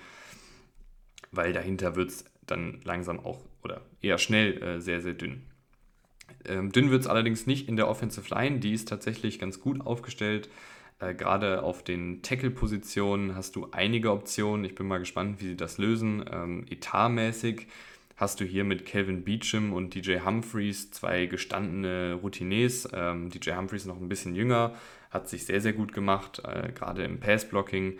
[1.32, 5.42] weil dahinter wird es dann langsam auch oder eher schnell sehr, sehr dünn.
[6.44, 9.80] Ähm, dünn wird es allerdings nicht in der Offensive Line, die ist tatsächlich ganz gut
[9.80, 10.48] aufgestellt.
[11.00, 14.64] Äh, Gerade auf den Tackle-Positionen hast du einige Optionen.
[14.64, 16.24] Ich bin mal gespannt, wie sie das lösen.
[16.30, 17.66] Ähm, etatmäßig
[18.16, 22.88] hast du hier mit Calvin Beecham und DJ Humphreys zwei gestandene Routiniers.
[22.92, 24.74] Ähm, DJ Humphreys noch ein bisschen jünger,
[25.10, 27.98] hat sich sehr, sehr gut gemacht, äh, gerade im Pass-Blocking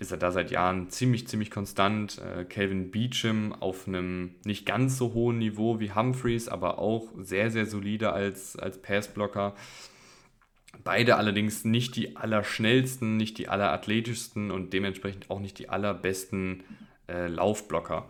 [0.00, 2.18] ist er da seit Jahren ziemlich, ziemlich konstant.
[2.18, 7.50] Äh, Calvin Beecham auf einem nicht ganz so hohen Niveau wie Humphreys, aber auch sehr,
[7.50, 9.54] sehr solide als, als Passblocker.
[10.82, 16.64] Beide allerdings nicht die allerschnellsten, nicht die allerathletischsten und dementsprechend auch nicht die allerbesten
[17.08, 18.08] äh, Laufblocker.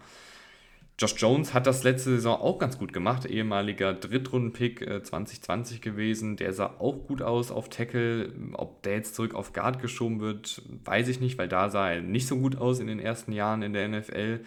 [0.96, 6.36] Josh Jones hat das letzte Saison auch ganz gut gemacht, ehemaliger Drittrunden-Pick äh, 2020 gewesen.
[6.36, 8.32] Der sah auch gut aus auf Tackle.
[8.52, 12.00] Ob der jetzt zurück auf Guard geschoben wird, weiß ich nicht, weil da sah er
[12.00, 14.44] nicht so gut aus in den ersten Jahren in der NFL.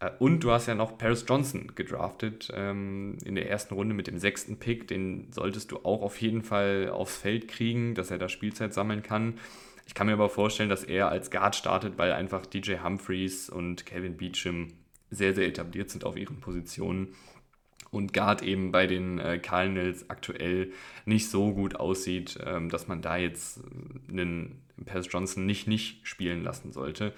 [0.00, 4.06] Äh, und du hast ja noch Paris Johnson gedraftet ähm, in der ersten Runde mit
[4.06, 4.88] dem sechsten Pick.
[4.88, 9.02] Den solltest du auch auf jeden Fall aufs Feld kriegen, dass er da Spielzeit sammeln
[9.02, 9.38] kann.
[9.86, 13.86] Ich kann mir aber vorstellen, dass er als Guard startet, weil einfach DJ Humphreys und
[13.86, 14.72] Kevin Beecham
[15.10, 17.14] sehr, sehr etabliert sind auf ihren Positionen
[17.92, 20.72] und Guard eben bei den äh, Cardinals aktuell
[21.04, 23.60] nicht so gut aussieht, ähm, dass man da jetzt
[24.10, 27.12] einen Paris Johnson nicht nicht spielen lassen sollte.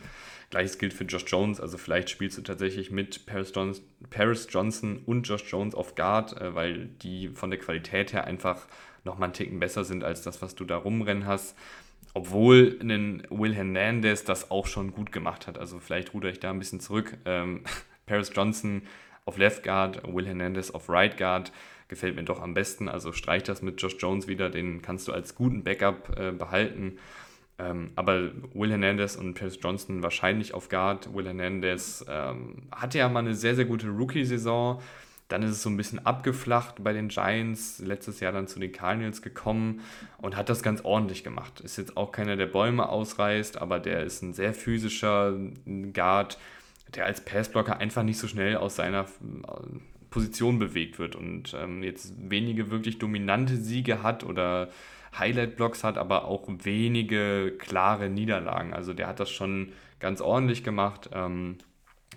[0.51, 5.03] Gleiches gilt für Josh Jones, also vielleicht spielst du tatsächlich mit Paris, Jones, Paris Johnson
[5.05, 8.67] und Josh Jones auf Guard, äh, weil die von der Qualität her einfach
[9.05, 11.57] nochmal einen Ticken besser sind als das, was du da rumrennen hast.
[12.15, 15.59] Obwohl ein Will Hernandez das auch schon gut gemacht hat.
[15.59, 17.17] Also vielleicht ruder ich da ein bisschen zurück.
[17.27, 17.63] Ähm,
[18.07, 18.83] Paris Johnson
[19.27, 21.53] auf Left Guard, Will Hernandez auf Right Guard
[21.89, 22.89] gefällt mir doch am besten.
[22.89, 26.99] Also streich das mit Josh Jones wieder, den kannst du als guten Backup äh, behalten.
[27.59, 31.13] Ähm, aber Will Hernandez und Paris Johnson wahrscheinlich auf Guard.
[31.15, 34.81] Will Hernandez ähm, hatte ja mal eine sehr, sehr gute Rookie-Saison.
[35.27, 38.73] Dann ist es so ein bisschen abgeflacht bei den Giants, letztes Jahr dann zu den
[38.73, 39.81] Cardinals gekommen
[40.19, 41.61] und hat das ganz ordentlich gemacht.
[41.61, 45.35] Ist jetzt auch keiner, der Bäume ausreißt, aber der ist ein sehr physischer
[45.93, 46.39] Guard,
[46.95, 49.07] der als Passblocker einfach nicht so schnell aus seiner äh,
[50.09, 54.71] Position bewegt wird und ähm, jetzt wenige wirklich dominante Siege hat oder
[55.17, 58.75] Highlight-Blocks hat, aber auch wenige klare Niederlagen.
[58.75, 61.11] Also der hat das schon ganz ordentlich gemacht.
[61.13, 61.59] Ähm,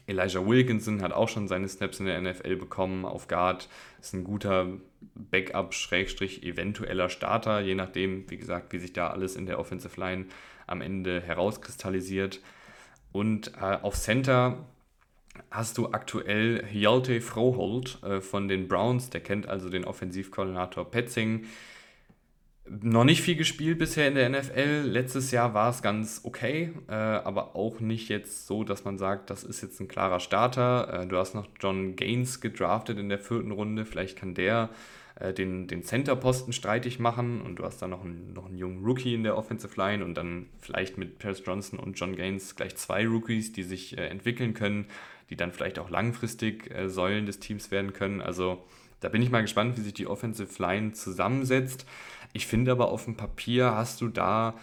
[0.07, 3.69] Elijah Wilkinson hat auch schon seine Snaps in der NFL bekommen auf Guard.
[3.99, 4.67] Ist ein guter
[5.15, 9.99] Backup, Schrägstrich, eventueller Starter, je nachdem, wie gesagt, wie sich da alles in der Offensive
[9.99, 10.25] Line
[10.67, 12.39] am Ende herauskristallisiert.
[13.11, 14.65] Und äh, auf Center
[15.49, 21.45] hast du aktuell Hjalte Froholt äh, von den Browns, der kennt also den Offensivkoordinator Petzing.
[22.79, 24.83] Noch nicht viel gespielt bisher in der NFL.
[24.85, 29.29] Letztes Jahr war es ganz okay, äh, aber auch nicht jetzt so, dass man sagt,
[29.29, 31.01] das ist jetzt ein klarer Starter.
[31.01, 33.83] Äh, du hast noch John Gaines gedraftet in der vierten Runde.
[33.83, 34.69] Vielleicht kann der
[35.15, 38.85] äh, den, den Center-Posten streitig machen und du hast da noch einen, noch einen jungen
[38.85, 42.77] Rookie in der Offensive Line und dann vielleicht mit Paris Johnson und John Gaines gleich
[42.77, 44.85] zwei Rookies, die sich äh, entwickeln können,
[45.29, 48.21] die dann vielleicht auch langfristig äh, Säulen des Teams werden können.
[48.21, 48.63] Also
[49.01, 51.85] da bin ich mal gespannt, wie sich die Offensive Line zusammensetzt.
[52.33, 54.55] Ich finde aber auf dem Papier hast du da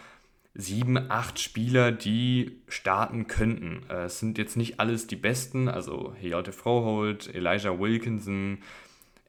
[0.54, 3.88] sieben, acht Spieler, die starten könnten.
[3.88, 8.58] Es sind jetzt nicht alles die besten, also Heote Froholt, Elijah Wilkinson,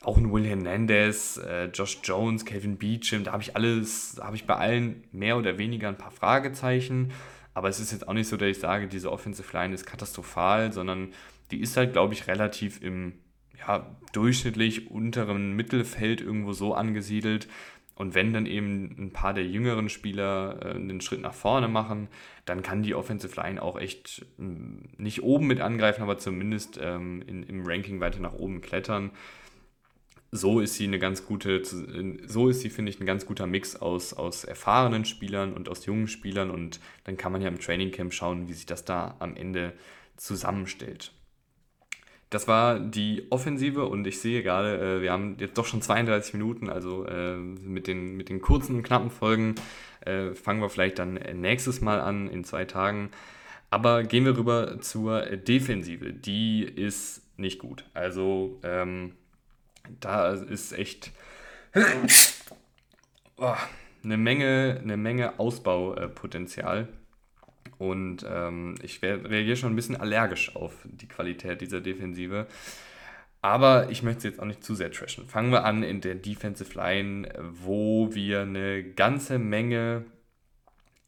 [0.02, 4.47] auch ein Will Hernandez, äh, Josh Jones, Kevin Beecham, da habe ich alles, habe ich
[4.47, 7.12] bei allen mehr oder weniger ein paar Fragezeichen.
[7.54, 10.71] Aber es ist jetzt auch nicht so, dass ich sage, diese Offensive Line ist katastrophal,
[10.71, 11.13] sondern
[11.52, 13.13] die ist halt, glaube ich, relativ im
[13.58, 17.47] ja, durchschnittlich unteren Mittelfeld irgendwo so angesiedelt.
[18.00, 22.08] Und wenn dann eben ein paar der jüngeren Spieler äh, einen Schritt nach vorne machen,
[22.46, 27.22] dann kann die Offensive Line auch echt hm, nicht oben mit angreifen, aber zumindest ähm,
[27.28, 29.12] im Ranking weiter nach oben klettern
[30.32, 33.76] so ist sie eine ganz gute, so ist sie, finde ich, ein ganz guter Mix
[33.76, 37.92] aus, aus erfahrenen Spielern und aus jungen Spielern und dann kann man ja im Training
[37.92, 39.74] Camp schauen, wie sich das da am Ende
[40.18, 41.14] zusammenstellt.
[42.30, 46.34] Das war die Offensive und ich sehe gerade, äh, wir haben jetzt doch schon 32
[46.34, 49.56] Minuten, also äh, mit, den, mit den kurzen und knappen Folgen
[50.02, 53.10] äh, fangen wir vielleicht dann nächstes Mal an in zwei Tagen.
[53.72, 56.13] Aber gehen wir rüber zur Defensive.
[56.13, 57.86] Die ist nicht gut.
[57.94, 59.13] Also ähm,
[60.00, 61.12] da ist echt
[63.38, 63.56] oh,
[64.04, 66.88] eine, Menge, eine Menge Ausbaupotenzial.
[67.80, 72.46] Und ähm, ich reagiere schon ein bisschen allergisch auf die Qualität dieser Defensive.
[73.42, 75.28] Aber ich möchte es jetzt auch nicht zu sehr trashen.
[75.28, 80.04] Fangen wir an in der Defensive Line, wo wir eine ganze Menge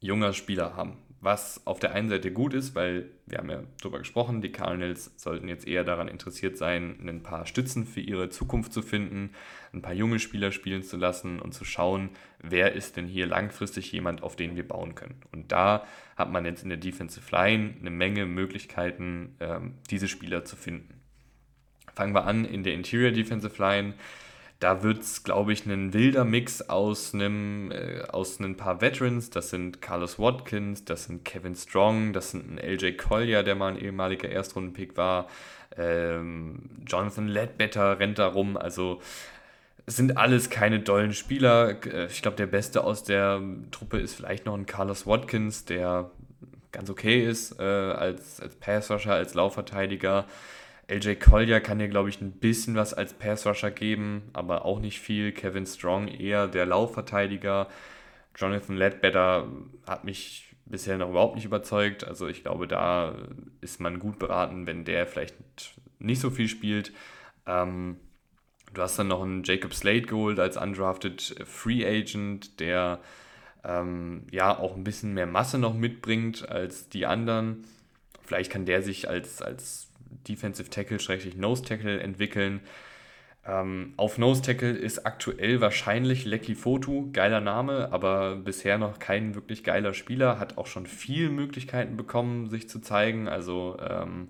[0.00, 0.96] junger Spieler haben.
[1.24, 5.12] Was auf der einen Seite gut ist, weil wir haben ja darüber gesprochen, die Cardinals
[5.16, 9.30] sollten jetzt eher daran interessiert sein, ein paar Stützen für ihre Zukunft zu finden,
[9.72, 13.92] ein paar junge Spieler spielen zu lassen und zu schauen, wer ist denn hier langfristig
[13.92, 15.22] jemand, auf den wir bauen können.
[15.30, 20.44] Und da hat man jetzt in der Defensive Line eine Menge Möglichkeiten, ähm, diese Spieler
[20.44, 21.00] zu finden.
[21.94, 23.94] Fangen wir an in der Interior Defensive Line
[24.62, 29.30] da wird es, glaube ich, ein wilder Mix aus einem äh, aus ein paar Veterans.
[29.30, 33.72] Das sind Carlos Watkins, das sind Kevin Strong, das sind ein LJ Collier, der mal
[33.72, 35.26] ein ehemaliger Erstrundenpick war.
[35.76, 38.56] Ähm, Jonathan Ledbetter rennt da rum.
[38.56, 39.00] Also
[39.88, 41.84] sind alles keine dollen Spieler.
[41.84, 46.12] Äh, ich glaube, der Beste aus der Truppe ist vielleicht noch ein Carlos Watkins, der
[46.70, 50.26] ganz okay ist äh, als, als Passrusher, als Laufverteidiger.
[50.92, 55.00] LJ Collier kann dir, glaube ich, ein bisschen was als Pass-Rusher geben, aber auch nicht
[55.00, 55.32] viel.
[55.32, 57.68] Kevin Strong eher der Laufverteidiger.
[58.36, 59.48] Jonathan Ledbetter
[59.86, 62.04] hat mich bisher noch überhaupt nicht überzeugt.
[62.04, 63.14] Also ich glaube, da
[63.62, 65.36] ist man gut beraten, wenn der vielleicht
[65.98, 66.92] nicht so viel spielt.
[67.46, 67.96] Ähm,
[68.74, 73.00] du hast dann noch einen Jacob Slade geholt als undrafted Free Agent, der
[73.64, 77.64] ähm, ja auch ein bisschen mehr Masse noch mitbringt als die anderen.
[78.22, 79.91] Vielleicht kann der sich als, als
[80.28, 82.60] Defensive Tackle, Schrägstrich Nose Tackle entwickeln.
[83.44, 89.34] Ähm, auf Nose Tackle ist aktuell wahrscheinlich Lecky Fotu, geiler Name, aber bisher noch kein
[89.34, 93.28] wirklich geiler Spieler, hat auch schon viele Möglichkeiten bekommen, sich zu zeigen.
[93.28, 94.28] Also ähm,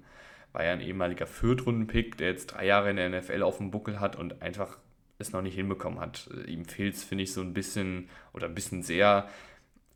[0.53, 4.01] war ja ein ehemaliger Viertrunden-Pick, der jetzt drei Jahre in der NFL auf dem Buckel
[4.01, 4.79] hat und einfach
[5.19, 6.29] es noch nicht hinbekommen hat.
[6.47, 9.29] Ihm fehlt es, finde ich, so ein bisschen oder ein bisschen sehr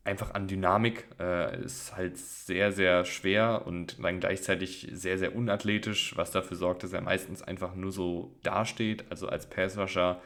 [0.07, 1.07] einfach an Dynamik.
[1.18, 6.82] Äh, ist halt sehr, sehr schwer und dann gleichzeitig sehr, sehr unathletisch, was dafür sorgt,
[6.82, 9.04] dass er meistens einfach nur so dasteht.
[9.11, 10.20] Also als Passwasher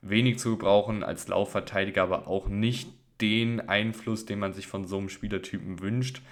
[0.00, 4.98] wenig zu gebrauchen, als Laufverteidiger aber auch nicht den Einfluss, den man sich von so
[4.98, 6.22] einem Spielertypen wünscht.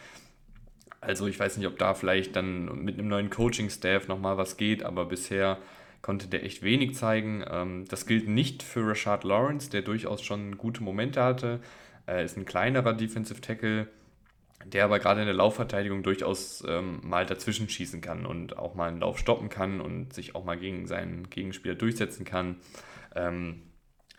[1.00, 4.82] Also ich weiß nicht, ob da vielleicht dann mit einem neuen Coaching-Staff nochmal was geht,
[4.82, 5.58] aber bisher
[6.02, 7.44] konnte der echt wenig zeigen.
[7.50, 11.60] Ähm, das gilt nicht für Rashad Lawrence, der durchaus schon gute Momente hatte.
[12.06, 13.88] Er ist ein kleinerer Defensive Tackle,
[14.64, 18.88] der aber gerade in der Laufverteidigung durchaus ähm, mal dazwischen schießen kann und auch mal
[18.88, 22.56] einen Lauf stoppen kann und sich auch mal gegen seinen Gegenspieler durchsetzen kann.
[23.14, 23.62] Ähm,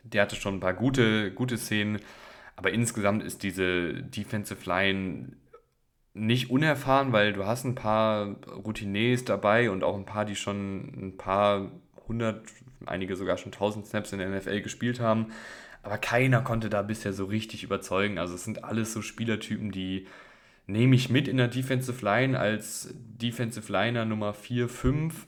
[0.03, 1.99] der hatte schon ein paar gute, gute Szenen,
[2.55, 5.33] aber insgesamt ist diese Defensive Line
[6.13, 11.07] nicht unerfahren, weil du hast ein paar Routiniers dabei und auch ein paar, die schon
[11.07, 11.71] ein paar
[12.07, 12.45] hundert,
[12.85, 15.33] einige sogar schon tausend Snaps in der NFL gespielt haben.
[15.85, 18.17] Aber keiner konnte da bisher so richtig überzeugen.
[18.17, 20.07] Also es sind alles so Spielertypen, die
[20.65, 25.27] nehme ich mit in der Defensive Line als Defensive Liner Nummer 4, 5.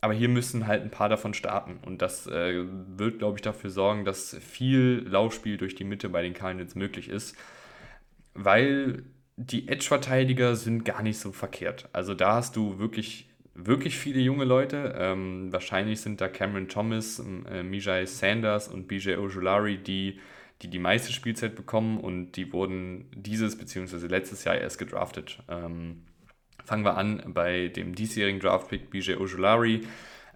[0.00, 1.80] Aber hier müssen halt ein paar davon starten.
[1.84, 2.64] Und das äh,
[2.96, 7.08] wird, glaube ich, dafür sorgen, dass viel Laufspiel durch die Mitte bei den Cardinals möglich
[7.08, 7.36] ist.
[8.34, 9.02] Weil
[9.36, 11.88] die Edge-Verteidiger sind gar nicht so verkehrt.
[11.92, 13.28] Also da hast du wirklich,
[13.66, 14.94] wirklich viele junge Leute.
[14.98, 20.20] Ähm, wahrscheinlich sind da Cameron Thomas, äh, Mijay Sanders und BJ Ojulari, die,
[20.62, 24.06] die die meiste Spielzeit bekommen und die wurden dieses bzw.
[24.06, 25.42] letztes Jahr erst gedraftet.
[25.48, 26.02] Ähm,
[26.64, 29.82] fangen wir an bei dem diesjährigen Draftpick BJ Ojulari.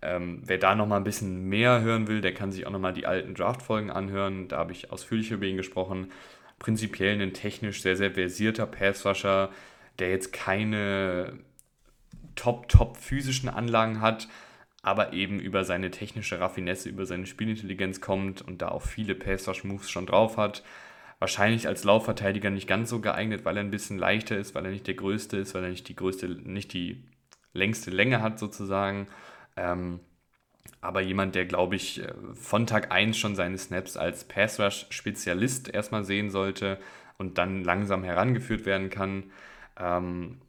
[0.02, 3.06] Ähm, wer da nochmal ein bisschen mehr hören will, der kann sich auch nochmal die
[3.06, 4.48] alten Draftfolgen anhören.
[4.48, 6.10] Da habe ich ausführlich über ihn gesprochen
[6.58, 9.50] prinzipiell ein technisch sehr, sehr versierter Passwasher,
[9.98, 11.38] der jetzt keine
[12.36, 14.28] top, top physischen Anlagen hat,
[14.82, 19.90] aber eben über seine technische Raffinesse, über seine Spielintelligenz kommt und da auch viele Passwash-Moves
[19.90, 20.62] schon drauf hat.
[21.18, 24.72] Wahrscheinlich als Laufverteidiger nicht ganz so geeignet, weil er ein bisschen leichter ist, weil er
[24.72, 27.02] nicht der größte ist, weil er nicht die größte, nicht die
[27.54, 29.06] längste Länge hat sozusagen.
[29.56, 30.00] Ähm,
[30.80, 36.04] aber jemand, der, glaube ich, äh, von Tag 1 schon seine Snaps als Pass-Rush-Spezialist erstmal
[36.04, 36.78] sehen sollte
[37.16, 39.30] und dann langsam herangeführt werden kann.
[39.78, 40.42] Ähm,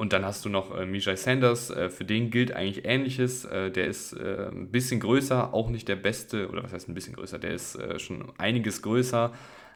[0.00, 3.44] und dann hast du noch äh, Mijay Sanders, äh, für den gilt eigentlich Ähnliches.
[3.44, 6.94] Äh, der ist äh, ein bisschen größer, auch nicht der beste, oder was heißt ein
[6.94, 9.30] bisschen größer, der ist äh, schon einiges größer,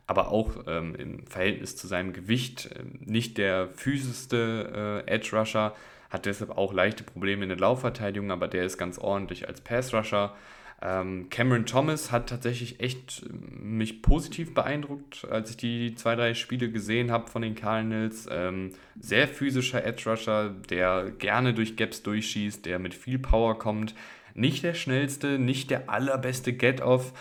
[0.06, 5.74] aber auch ähm, im Verhältnis zu seinem Gewicht äh, nicht der physischste Edge Rusher
[6.08, 10.34] hat deshalb auch leichte Probleme in der Laufverteidigung, aber der ist ganz ordentlich als Pass-Rusher.
[10.34, 10.34] Ähm,
[10.80, 17.10] Cameron Thomas hat tatsächlich echt mich positiv beeindruckt, als ich die zwei, drei Spiele gesehen
[17.10, 18.28] habe von den Cardinals.
[18.30, 18.70] Ähm,
[19.00, 23.94] sehr physischer Edge-Rusher, der gerne durch Gaps durchschießt, der mit viel Power kommt.
[24.34, 27.14] Nicht der schnellste, nicht der allerbeste Get-Off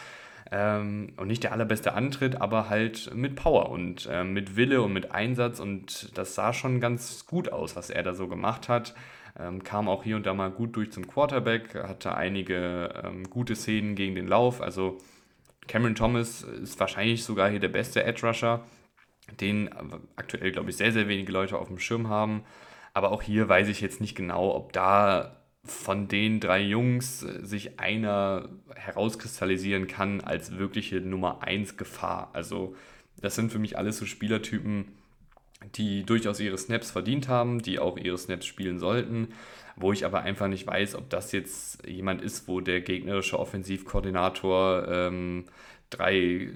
[0.52, 4.94] ähm, und nicht der allerbeste Antritt, aber halt mit Power und äh, mit Wille und
[4.94, 8.94] mit Einsatz und das sah schon ganz gut aus, was er da so gemacht hat.
[9.40, 13.56] Ähm, kam auch hier und da mal gut durch zum Quarterback, hatte einige ähm, gute
[13.56, 14.62] Szenen gegen den Lauf.
[14.62, 15.00] Also
[15.68, 18.64] Cameron Thomas ist wahrscheinlich sogar hier der beste Edge Rusher,
[19.40, 19.70] den
[20.16, 22.44] aktuell, glaube ich, sehr, sehr wenige Leute auf dem Schirm haben.
[22.94, 27.46] Aber auch hier weiß ich jetzt nicht genau, ob da von den drei Jungs äh,
[27.46, 32.30] sich einer herauskristallisieren kann als wirkliche Nummer 1 Gefahr.
[32.34, 32.76] Also
[33.22, 34.90] das sind für mich alles so Spielertypen,
[35.76, 39.30] die durchaus ihre Snaps verdient haben, die auch ihre Snaps spielen sollten,
[39.76, 44.88] wo ich aber einfach nicht weiß, ob das jetzt jemand ist, wo der gegnerische Offensivkoordinator
[44.88, 45.46] ähm,
[45.90, 46.50] drei,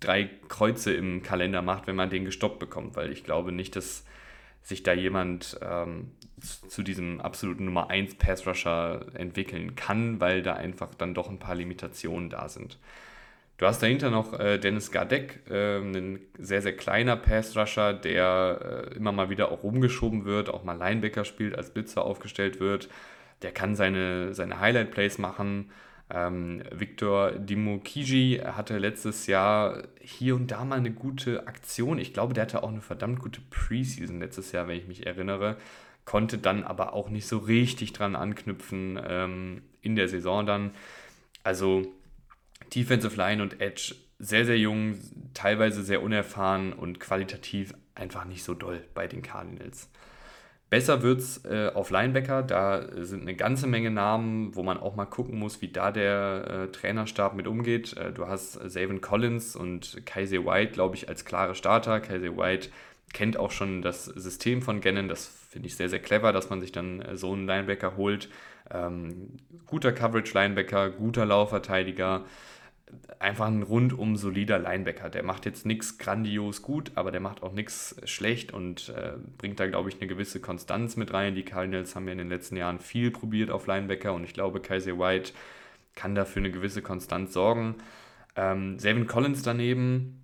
[0.00, 4.04] drei Kreuze im Kalender macht, wenn man den gestoppt bekommt, weil ich glaube nicht, dass
[4.62, 10.54] sich da jemand ähm, zu diesem absoluten Nummer 1 Pass Rusher entwickeln kann, weil da
[10.54, 12.78] einfach dann doch ein paar Limitationen da sind.
[13.58, 18.88] Du hast dahinter noch äh, Dennis Gardek, äh, ein sehr, sehr kleiner Pass Rusher, der
[18.92, 22.88] äh, immer mal wieder auch rumgeschoben wird, auch mal Linebacker spielt, als Blitzer aufgestellt wird.
[23.42, 25.70] Der kann seine, seine Highlight Plays machen.
[26.10, 31.98] Ähm, Victor Dimokiji hatte letztes Jahr hier und da mal eine gute Aktion.
[31.98, 35.56] Ich glaube, der hatte auch eine verdammt gute Preseason letztes Jahr, wenn ich mich erinnere
[36.06, 40.70] konnte dann aber auch nicht so richtig dran anknüpfen ähm, in der Saison dann.
[41.42, 41.92] Also
[42.74, 44.98] Defensive Line und Edge sehr, sehr jung,
[45.34, 49.90] teilweise sehr unerfahren und qualitativ einfach nicht so doll bei den Cardinals.
[50.68, 54.96] Besser wird es äh, auf Linebacker, da sind eine ganze Menge Namen, wo man auch
[54.96, 57.96] mal gucken muss, wie da der äh, Trainerstab mit umgeht.
[57.96, 62.00] Äh, du hast Savin Collins und Kaiser White, glaube ich, als klare Starter.
[62.00, 62.70] Kaiser White
[63.12, 65.08] kennt auch schon das System von Gannon.
[65.08, 68.28] Das finde ich sehr, sehr clever, dass man sich dann äh, so einen Linebacker holt.
[68.68, 69.36] Ähm,
[69.66, 72.24] guter Coverage-Linebacker, guter Laufverteidiger.
[73.18, 75.10] Einfach ein rundum solider Linebacker.
[75.10, 79.58] Der macht jetzt nichts grandios gut, aber der macht auch nichts schlecht und äh, bringt
[79.58, 81.34] da, glaube ich, eine gewisse Konstanz mit rein.
[81.34, 84.60] Die Cardinals haben ja in den letzten Jahren viel probiert auf Linebacker und ich glaube,
[84.60, 85.32] Kaiser White
[85.94, 87.76] kann da für eine gewisse Konstanz sorgen.
[88.36, 90.22] Ähm, Savin Collins daneben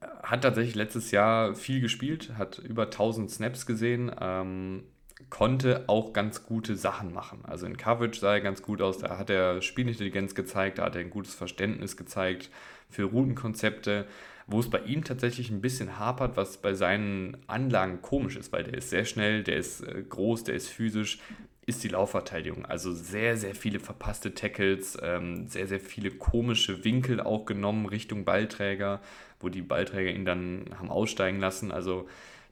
[0.00, 4.84] äh, hat tatsächlich letztes Jahr viel gespielt, hat über 1000 Snaps gesehen, ähm,
[5.30, 7.40] konnte auch ganz gute Sachen machen.
[7.44, 10.94] Also in Coverage sah er ganz gut aus, da hat er Spielintelligenz gezeigt, da hat
[10.94, 12.50] er ein gutes Verständnis gezeigt
[12.90, 14.06] für Routenkonzepte.
[14.46, 18.64] Wo es bei ihm tatsächlich ein bisschen hapert, was bei seinen Anlagen komisch ist, weil
[18.64, 21.18] der ist sehr schnell, der ist äh, groß, der ist physisch,
[21.66, 22.66] ist die Laufverteidigung.
[22.66, 28.26] Also sehr, sehr viele verpasste Tackles, ähm, sehr, sehr viele komische Winkel auch genommen Richtung
[28.26, 29.00] Ballträger,
[29.40, 31.72] wo die Ballträger ihn dann haben aussteigen lassen.
[31.72, 32.06] Also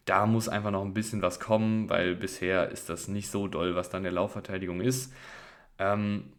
[0.05, 3.74] da muss einfach noch ein bisschen was kommen, weil bisher ist das nicht so doll,
[3.74, 5.12] was dann der Laufverteidigung ist.
[5.78, 6.32] Ähm,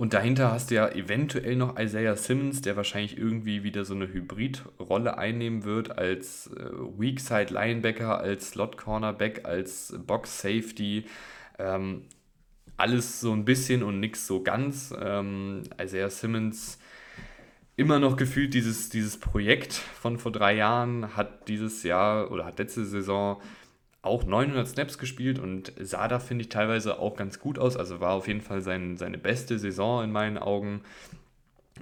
[0.00, 4.08] und dahinter hast du ja eventuell noch Isaiah Simmons, der wahrscheinlich irgendwie wieder so eine
[4.08, 11.04] Hybridrolle einnehmen wird als äh, Weakside Linebacker, als Slot Cornerback, als Box Safety.
[11.58, 12.04] Ähm,
[12.78, 14.94] alles so ein bisschen und nichts so ganz.
[14.98, 16.78] Ähm, Isaiah Simmons
[17.80, 22.58] immer noch gefühlt dieses, dieses Projekt von vor drei Jahren, hat dieses Jahr oder hat
[22.58, 23.40] letzte Saison
[24.02, 27.78] auch 900 Snaps gespielt und sah da, finde ich, teilweise auch ganz gut aus.
[27.78, 30.82] Also war auf jeden Fall sein, seine beste Saison in meinen Augen.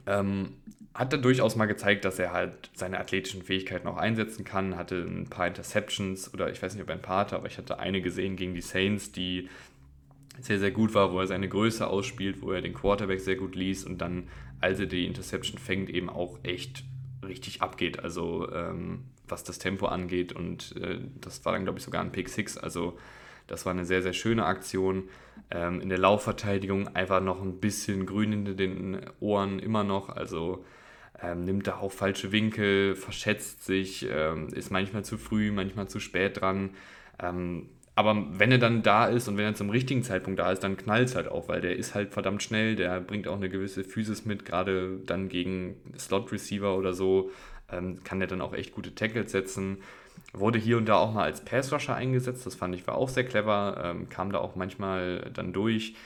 [0.06, 0.54] Ähm,
[0.94, 4.76] hat er durchaus mal gezeigt, dass er halt seine athletischen Fähigkeiten auch einsetzen kann.
[4.76, 7.58] Hatte ein paar Interceptions oder ich weiß nicht, ob er ein paar hatte, aber ich
[7.58, 9.48] hatte eine gesehen gegen die Saints, die
[10.40, 13.56] sehr, sehr gut war, wo er seine Größe ausspielt, wo er den Quarterback sehr gut
[13.56, 14.28] liest und dann,
[14.60, 16.84] als er die Interception fängt, eben auch echt
[17.26, 18.00] richtig abgeht.
[18.00, 22.12] Also ähm, was das Tempo angeht und äh, das war dann, glaube ich, sogar ein
[22.12, 22.58] Pick 6.
[22.58, 22.98] Also
[23.46, 25.08] das war eine sehr, sehr schöne Aktion.
[25.50, 30.10] Ähm, in der Laufverteidigung einfach noch ein bisschen grün hinter den Ohren immer noch.
[30.10, 30.64] Also
[31.20, 36.00] ähm, nimmt da auch falsche Winkel, verschätzt sich, ähm, ist manchmal zu früh, manchmal zu
[36.00, 36.70] spät dran.
[37.18, 40.62] Ähm, aber wenn er dann da ist und wenn er zum richtigen Zeitpunkt da ist,
[40.62, 43.48] dann knallt es halt auch, weil der ist halt verdammt schnell, der bringt auch eine
[43.48, 47.32] gewisse Physis mit, gerade dann gegen Slot-Receiver oder so,
[47.72, 49.78] ähm, kann der dann auch echt gute Tackles setzen.
[50.32, 53.24] Wurde hier und da auch mal als Pass-Rusher eingesetzt, das fand ich war auch sehr
[53.24, 55.96] clever, ähm, kam da auch manchmal dann durch.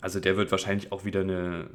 [0.00, 1.66] Also der wird wahrscheinlich auch wieder eine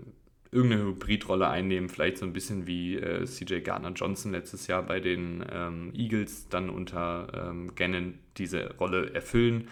[0.52, 5.00] irgendeine Hybridrolle einnehmen, vielleicht so ein bisschen wie äh, CJ Gardner Johnson letztes Jahr bei
[5.00, 9.70] den ähm, Eagles dann unter ähm, Gannon diese Rolle erfüllen.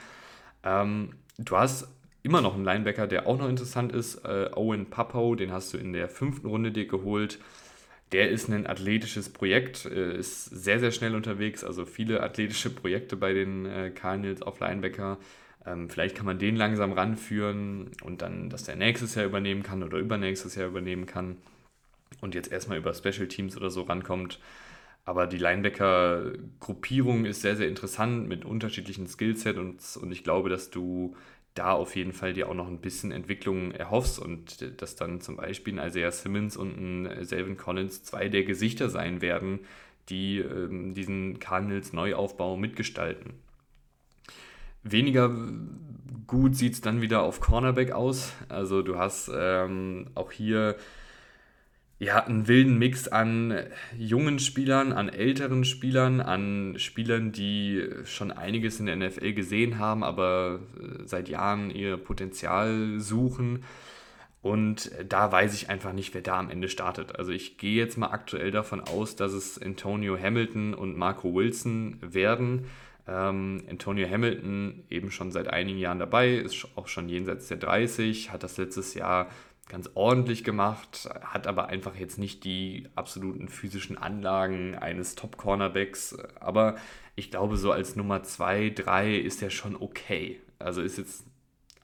[0.64, 1.88] Ähm, du hast
[2.24, 5.78] immer noch einen Linebacker, der auch noch interessant ist, äh, Owen Papo, den hast du
[5.78, 7.40] in der fünften Runde dir geholt.
[8.12, 13.18] Der ist ein athletisches Projekt, äh, ist sehr, sehr schnell unterwegs, also viele athletische Projekte
[13.18, 15.18] bei den äh, Cardinals auf Linebacker.
[15.66, 19.84] Ähm, vielleicht kann man den langsam ranführen und dann, dass der nächstes Jahr übernehmen kann
[19.84, 21.38] oder übernächstes Jahr übernehmen kann
[22.22, 24.39] und jetzt erstmal über Special Teams oder so rankommt.
[25.05, 30.70] Aber die Linebacker-Gruppierung ist sehr, sehr interessant mit unterschiedlichen Skillsets und, und ich glaube, dass
[30.70, 31.16] du
[31.55, 35.36] da auf jeden Fall dir auch noch ein bisschen Entwicklung erhoffst und dass dann zum
[35.38, 39.60] Beispiel ein Isaiah Simmons und ein Selvin Collins zwei der Gesichter sein werden,
[40.10, 43.34] die ähm, diesen Cardinals Neuaufbau mitgestalten.
[44.84, 45.30] Weniger
[46.28, 48.34] gut sieht es dann wieder auf Cornerback aus.
[48.48, 50.76] Also du hast ähm, auch hier
[52.00, 53.54] ja, einen wilden Mix an
[53.98, 60.04] jungen Spielern, an älteren Spielern, an Spielern, die schon einiges in der NFL gesehen haben,
[60.04, 63.64] aber äh, seit Jahren ihr Potenzial suchen.
[64.42, 67.18] Und da weiß ich einfach nicht, wer da am Ende startet.
[67.18, 71.98] Also ich gehe jetzt mal aktuell davon aus, dass es Antonio Hamilton und Marco Wilson
[72.00, 72.66] werden.
[73.10, 78.32] Ähm, Antonio Hamilton eben schon seit einigen Jahren dabei, ist auch schon jenseits der 30,
[78.32, 79.30] hat das letztes Jahr
[79.68, 86.18] ganz ordentlich gemacht, hat aber einfach jetzt nicht die absoluten physischen Anlagen eines Top-Cornerbacks.
[86.39, 86.76] Aber
[87.16, 90.39] ich glaube, so als Nummer 2, 3 ist er schon okay.
[90.57, 91.24] Also ist jetzt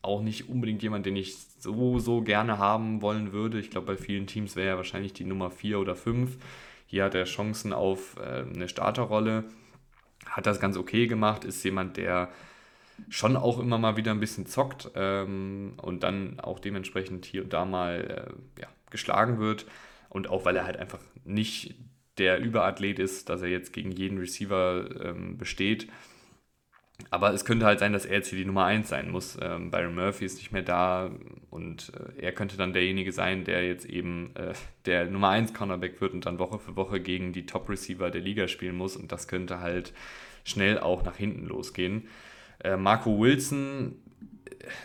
[0.01, 3.59] auch nicht unbedingt jemand, den ich so, so gerne haben wollen würde.
[3.59, 6.37] Ich glaube, bei vielen Teams wäre er wahrscheinlich die Nummer 4 oder 5.
[6.87, 9.45] Hier hat er Chancen auf äh, eine Starterrolle
[10.29, 12.29] hat das ganz okay gemacht, ist jemand, der
[13.09, 17.53] schon auch immer mal wieder ein bisschen zockt ähm, und dann auch dementsprechend hier und
[17.53, 19.65] da mal äh, ja, geschlagen wird.
[20.09, 21.75] Und auch weil er halt einfach nicht
[22.17, 25.89] der Überathlet ist, dass er jetzt gegen jeden Receiver ähm, besteht.
[27.09, 29.37] Aber es könnte halt sein, dass er jetzt hier die Nummer 1 sein muss.
[29.41, 31.11] Ähm, Byron Murphy ist nicht mehr da
[31.49, 34.53] und äh, er könnte dann derjenige sein, der jetzt eben äh,
[34.85, 38.47] der Nummer 1 Cornerback wird und dann Woche für Woche gegen die Top-Receiver der Liga
[38.47, 38.95] spielen muss.
[38.95, 39.93] Und das könnte halt
[40.45, 42.07] schnell auch nach hinten losgehen.
[42.63, 43.95] Äh, Marco Wilson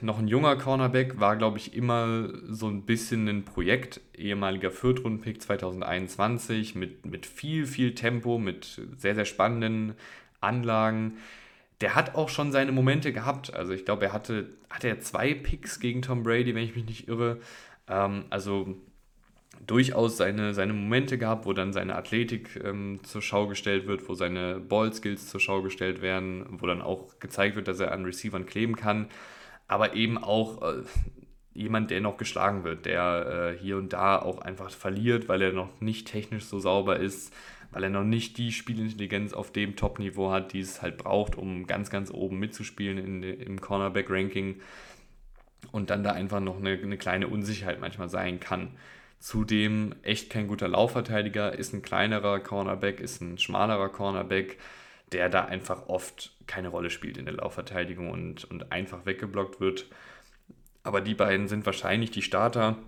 [0.00, 5.40] noch ein junger Cornerback, war, glaube ich, immer so ein bisschen ein Projekt, ehemaliger Viertrunden-Pick
[5.42, 9.94] 2021 mit, mit viel, viel Tempo, mit sehr, sehr spannenden
[10.40, 11.18] Anlagen.
[11.80, 13.54] Der hat auch schon seine Momente gehabt.
[13.54, 16.84] Also ich glaube, er hatte, hatte er zwei Picks gegen Tom Brady, wenn ich mich
[16.84, 17.40] nicht irre.
[17.88, 18.76] Ähm, also
[19.66, 24.14] durchaus seine, seine Momente gehabt, wo dann seine Athletik ähm, zur Schau gestellt wird, wo
[24.14, 28.46] seine Ballskills zur Schau gestellt werden, wo dann auch gezeigt wird, dass er an Receivern
[28.46, 29.08] kleben kann,
[29.68, 30.82] aber eben auch äh,
[31.52, 35.52] jemand, der noch geschlagen wird, der äh, hier und da auch einfach verliert, weil er
[35.52, 37.34] noch nicht technisch so sauber ist,
[37.72, 41.66] weil er noch nicht die Spielintelligenz auf dem Top-Niveau hat, die es halt braucht, um
[41.66, 44.60] ganz, ganz oben mitzuspielen in, im Cornerback-Ranking
[45.72, 48.70] und dann da einfach noch eine, eine kleine Unsicherheit manchmal sein kann.
[49.18, 54.58] Zudem echt kein guter Laufverteidiger, ist ein kleinerer Cornerback, ist ein schmalerer Cornerback,
[55.12, 59.86] der da einfach oft keine Rolle spielt in der Laufverteidigung und, und einfach weggeblockt wird.
[60.82, 62.78] Aber die beiden sind wahrscheinlich die Starter.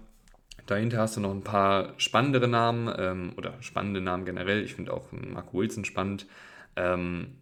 [0.66, 4.62] Dahinter hast du noch ein paar spannendere Namen ähm, oder spannende Namen generell.
[4.62, 6.26] Ich finde auch Mark Wilson spannend.
[6.76, 7.38] Ähm,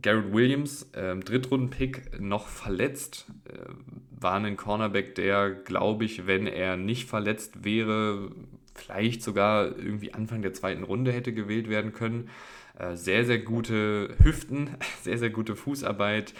[0.00, 3.26] Garrett Williams, äh, Drittrunden-Pick, noch verletzt.
[3.48, 3.70] Äh,
[4.10, 8.30] war ein Cornerback, der, glaube ich, wenn er nicht verletzt wäre,
[8.74, 12.30] vielleicht sogar irgendwie Anfang der zweiten Runde hätte gewählt werden können.
[12.78, 14.70] Äh, sehr, sehr gute Hüften,
[15.02, 16.34] sehr, sehr gute Fußarbeit.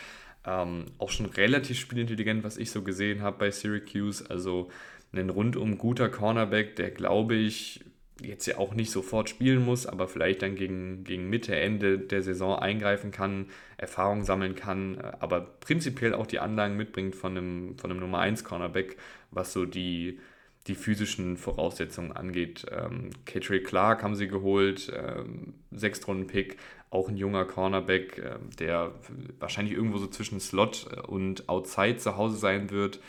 [0.46, 4.28] Ähm, auch schon relativ spielintelligent, was ich so gesehen habe bei Syracuse.
[4.28, 4.70] Also
[5.12, 7.84] ein rundum guter Cornerback, der, glaube ich,
[8.22, 12.22] jetzt ja auch nicht sofort spielen muss, aber vielleicht dann gegen, gegen Mitte, Ende der
[12.22, 17.90] Saison eingreifen kann, Erfahrung sammeln kann, aber prinzipiell auch die Anlagen mitbringt von einem, von
[17.90, 18.96] einem Nummer 1 Cornerback,
[19.30, 20.20] was so die,
[20.68, 22.64] die physischen Voraussetzungen angeht.
[22.70, 26.56] Ähm, Catrill Clark haben sie geholt, ähm, Sechstrunden-Pick,
[26.94, 28.92] auch ein junger Cornerback, äh, der
[29.38, 33.00] wahrscheinlich irgendwo so zwischen Slot und Outside zu Hause sein wird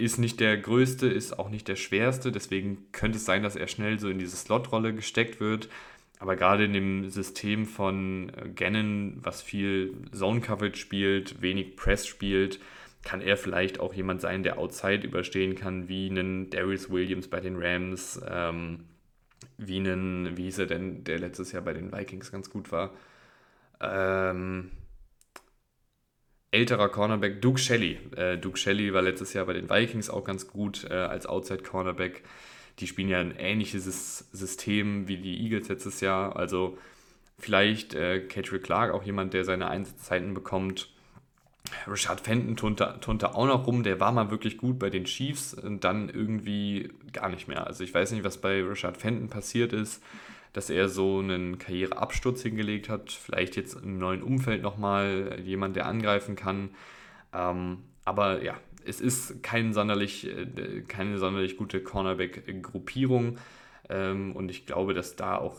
[0.00, 3.68] ist nicht der größte, ist auch nicht der schwerste, deswegen könnte es sein, dass er
[3.68, 5.68] schnell so in diese Slot-Rolle gesteckt wird.
[6.18, 12.60] Aber gerade in dem System von äh, Gannon, was viel Zone-Coverage spielt, wenig Press spielt,
[13.02, 17.40] kann er vielleicht auch jemand sein, der Outside überstehen kann, wie einen Darius Williams bei
[17.40, 18.80] den Rams, ähm,
[19.66, 22.92] wie einen, wie hieß er denn, der letztes Jahr bei den Vikings ganz gut war.
[23.80, 24.70] Ähm,
[26.50, 27.98] älterer Cornerback, Duke Shelley.
[28.16, 31.62] Äh, Duke Shelley war letztes Jahr bei den Vikings auch ganz gut äh, als Outside
[31.62, 32.22] Cornerback.
[32.78, 33.84] Die spielen ja ein ähnliches
[34.32, 36.36] System wie die Eagles letztes Jahr.
[36.36, 36.78] Also
[37.38, 40.90] vielleicht äh, Catrick Clark, auch jemand, der seine Einsatzzeiten bekommt.
[41.86, 45.54] Richard Fenton turnte, turnte auch noch rum, der war mal wirklich gut bei den Chiefs
[45.54, 47.66] und dann irgendwie gar nicht mehr.
[47.66, 50.02] Also ich weiß nicht, was bei Richard Fenton passiert ist
[50.52, 53.12] dass er so einen Karriereabsturz hingelegt hat.
[53.12, 56.70] Vielleicht jetzt im neuen Umfeld nochmal jemand, der angreifen kann.
[57.32, 63.38] Ähm, aber ja, es ist kein sonderlich, äh, keine sonderlich gute Cornerback-Gruppierung.
[63.88, 65.56] Ähm, und ich glaube, dass da auch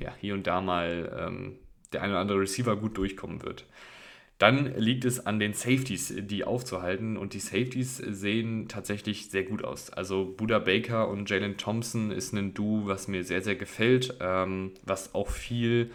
[0.00, 1.58] äh, ja, hier und da mal ähm,
[1.92, 3.64] der eine oder andere Receiver gut durchkommen wird.
[4.38, 7.16] Dann liegt es an den Safeties, die aufzuhalten.
[7.16, 9.90] Und die Safeties sehen tatsächlich sehr gut aus.
[9.90, 14.72] Also Buda Baker und Jalen Thompson ist ein Duo, was mir sehr, sehr gefällt, ähm,
[14.84, 15.90] was auch viel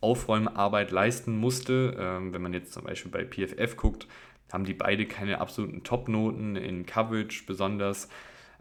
[0.00, 1.96] Aufräumarbeit leisten musste.
[1.98, 4.06] Ähm, wenn man jetzt zum Beispiel bei PFF guckt,
[4.50, 8.08] haben die beide keine absoluten Top-Noten in Coverage besonders.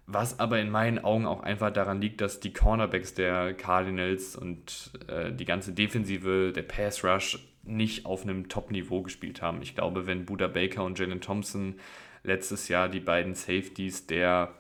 [0.08, 4.92] Was aber in meinen Augen auch einfach daran liegt, dass die Cornerbacks der Cardinals und
[5.08, 9.62] äh, die ganze Defensive, der Pass Rush nicht auf einem Top-Niveau gespielt haben.
[9.62, 11.76] Ich glaube, wenn Buda Baker und Jalen Thompson
[12.24, 14.54] letztes Jahr die beiden Safeties der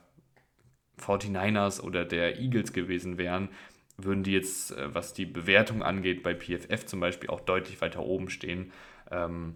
[0.99, 3.49] 49ers oder der Eagles gewesen wären,
[3.97, 8.03] würden die jetzt, äh, was die Bewertung angeht, bei PFF zum Beispiel auch deutlich weiter
[8.03, 8.71] oben stehen.
[9.09, 9.55] Ähm,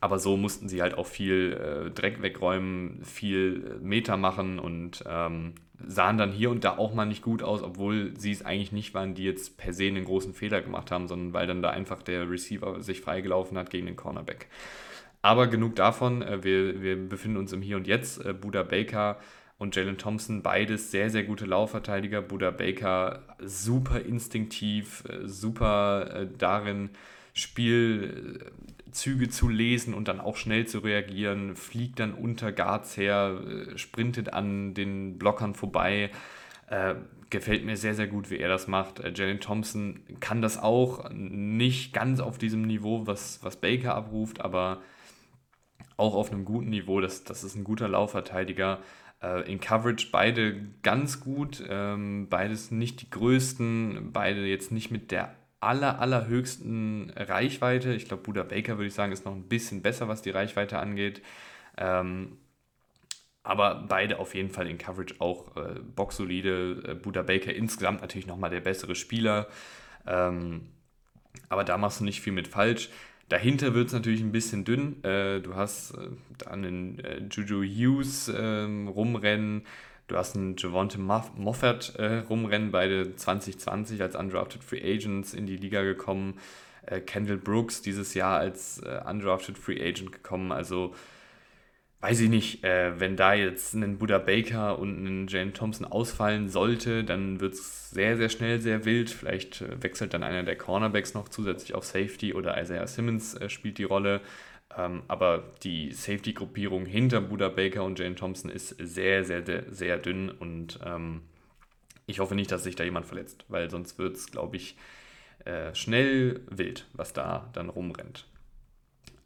[0.00, 5.04] aber so mussten sie halt auch viel äh, Dreck wegräumen, viel äh, Meter machen und
[5.06, 5.54] ähm,
[5.86, 8.94] sahen dann hier und da auch mal nicht gut aus, obwohl sie es eigentlich nicht
[8.94, 12.02] waren, die jetzt per se einen großen Fehler gemacht haben, sondern weil dann da einfach
[12.02, 14.48] der Receiver sich freigelaufen hat gegen den Cornerback.
[15.22, 18.24] Aber genug davon, äh, wir, wir befinden uns im Hier und Jetzt.
[18.24, 19.18] Äh, Buda Baker
[19.58, 22.22] und Jalen Thompson, beides sehr, sehr gute Laufverteidiger.
[22.22, 26.90] Buda Baker super instinktiv, äh, super darin,
[28.90, 33.78] Spielzüge zu lesen und dann auch schnell zu reagieren, fliegt dann unter Guards her, äh,
[33.78, 36.10] sprintet an den Blockern vorbei.
[36.68, 36.96] Äh,
[37.30, 39.00] gefällt mir sehr, sehr gut, wie er das macht.
[39.00, 44.40] Äh, Jalen Thompson kann das auch, nicht ganz auf diesem Niveau, was, was Baker abruft,
[44.40, 44.82] aber
[45.96, 47.00] auch auf einem guten Niveau.
[47.00, 48.80] Das, das ist ein guter Laufverteidiger.
[49.22, 55.12] Äh, in Coverage beide ganz gut, ähm, beides nicht die größten, beide jetzt nicht mit
[55.12, 57.92] der aller, allerhöchsten Reichweite.
[57.94, 60.78] Ich glaube, Buda Baker würde ich sagen, ist noch ein bisschen besser, was die Reichweite
[60.78, 61.22] angeht.
[61.76, 62.38] Ähm,
[63.42, 66.82] aber beide auf jeden Fall in Coverage auch äh, boxsolide.
[66.86, 69.48] Äh, Buda Baker insgesamt natürlich nochmal der bessere Spieler.
[70.06, 70.68] Ähm,
[71.48, 72.90] aber da machst du nicht viel mit falsch.
[73.28, 75.02] Dahinter wird es natürlich ein bisschen dünn.
[75.04, 76.08] Äh, du hast äh,
[76.38, 79.62] dann einen äh, Juju Hughes ähm, rumrennen.
[80.10, 85.56] Du hast einen Javonte Moffat äh, rumrennen, beide 2020 als Undrafted Free Agents in die
[85.56, 86.34] Liga gekommen.
[86.84, 90.50] Äh, Kendall Brooks dieses Jahr als äh, Undrafted Free Agent gekommen.
[90.50, 90.96] Also
[92.00, 96.48] weiß ich nicht, äh, wenn da jetzt ein Buddha Baker und ein Jane Thompson ausfallen
[96.48, 99.10] sollte, dann wird es sehr, sehr schnell sehr wild.
[99.10, 103.48] Vielleicht äh, wechselt dann einer der Cornerbacks noch zusätzlich auf Safety oder Isaiah Simmons äh,
[103.48, 104.22] spielt die Rolle.
[104.76, 109.98] Ähm, aber die Safety-Gruppierung hinter Buddha Baker und Jane Thompson ist sehr, sehr, sehr, sehr
[109.98, 111.22] dünn und ähm,
[112.06, 114.76] ich hoffe nicht, dass sich da jemand verletzt, weil sonst wird es, glaube ich,
[115.44, 118.26] äh, schnell wild, was da dann rumrennt.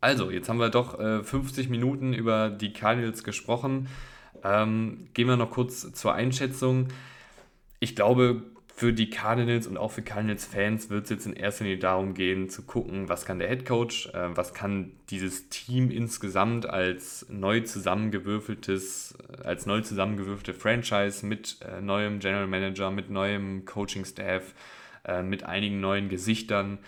[0.00, 3.88] Also, jetzt haben wir doch äh, 50 Minuten über die Cardinals gesprochen.
[4.42, 6.88] Ähm, gehen wir noch kurz zur Einschätzung.
[7.80, 8.42] Ich glaube,
[8.76, 12.48] für die Cardinals und auch für Cardinals-Fans wird es jetzt in erster Linie darum gehen,
[12.48, 19.16] zu gucken, was kann der Headcoach, äh, was kann dieses Team insgesamt als neu zusammengewürfeltes,
[19.44, 24.54] als neu zusammengewürfelte Franchise mit äh, neuem General Manager, mit neuem Coaching-Staff,
[25.04, 26.78] äh, mit einigen neuen Gesichtern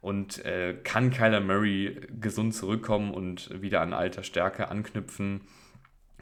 [0.00, 5.42] und äh, kann Kyler Murray gesund zurückkommen und wieder an alter Stärke anknüpfen?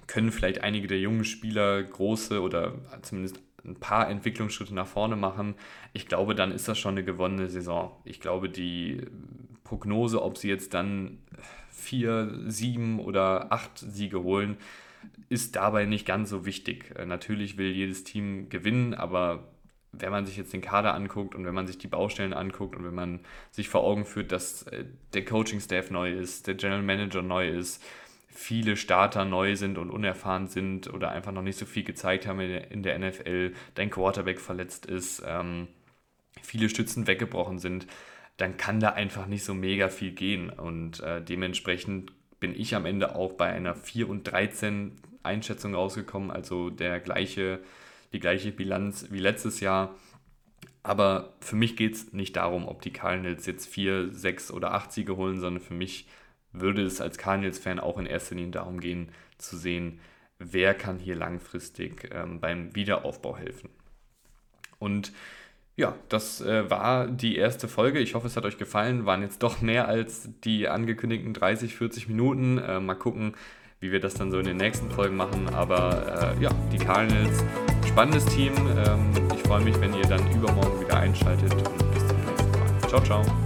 [0.06, 5.54] Können vielleicht einige der jungen Spieler große oder zumindest ein paar Entwicklungsschritte nach vorne machen?
[5.92, 7.92] Ich glaube, dann ist das schon eine gewonnene Saison.
[8.04, 9.02] Ich glaube, die
[9.64, 11.18] Prognose, ob sie jetzt dann
[11.70, 14.56] vier, sieben oder acht Siege holen,
[15.28, 16.92] ist dabei nicht ganz so wichtig.
[16.96, 19.48] Äh, natürlich will jedes Team gewinnen, aber
[19.92, 22.84] wenn man sich jetzt den Kader anguckt und wenn man sich die Baustellen anguckt und
[22.84, 27.22] wenn man sich vor Augen führt, dass äh, der Coaching-Staff neu ist, der General Manager
[27.22, 27.82] neu ist,
[28.36, 32.40] viele Starter neu sind und unerfahren sind oder einfach noch nicht so viel gezeigt haben
[32.40, 35.68] in der NFL, dein Quarterback verletzt ist, ähm,
[36.42, 37.86] viele Stützen weggebrochen sind,
[38.36, 40.50] dann kann da einfach nicht so mega viel gehen.
[40.50, 46.30] Und äh, dementsprechend bin ich am Ende auch bei einer 4 und 13 Einschätzung rausgekommen,
[46.30, 47.60] also der gleiche
[48.12, 49.94] die gleiche Bilanz wie letztes Jahr.
[50.82, 54.92] Aber für mich geht es nicht darum, ob die Cardinals jetzt vier, sechs oder acht
[54.92, 56.06] Siege holen, sondern für mich
[56.60, 60.00] würde es als Cardinals-Fan auch in erster Linie darum gehen, zu sehen,
[60.38, 63.70] wer kann hier langfristig ähm, beim Wiederaufbau helfen.
[64.78, 65.12] Und
[65.76, 67.98] ja, das äh, war die erste Folge.
[67.98, 69.04] Ich hoffe, es hat euch gefallen.
[69.04, 72.58] Waren jetzt doch mehr als die angekündigten 30, 40 Minuten.
[72.58, 73.34] Äh, mal gucken,
[73.80, 75.50] wie wir das dann so in den nächsten Folgen machen.
[75.50, 77.44] Aber äh, ja, die Cardinals
[77.96, 78.52] spannendes Team.
[78.76, 82.88] Ähm, ich freue mich, wenn ihr dann übermorgen wieder einschaltet und bis zum nächsten Mal.
[82.88, 83.45] Ciao, ciao.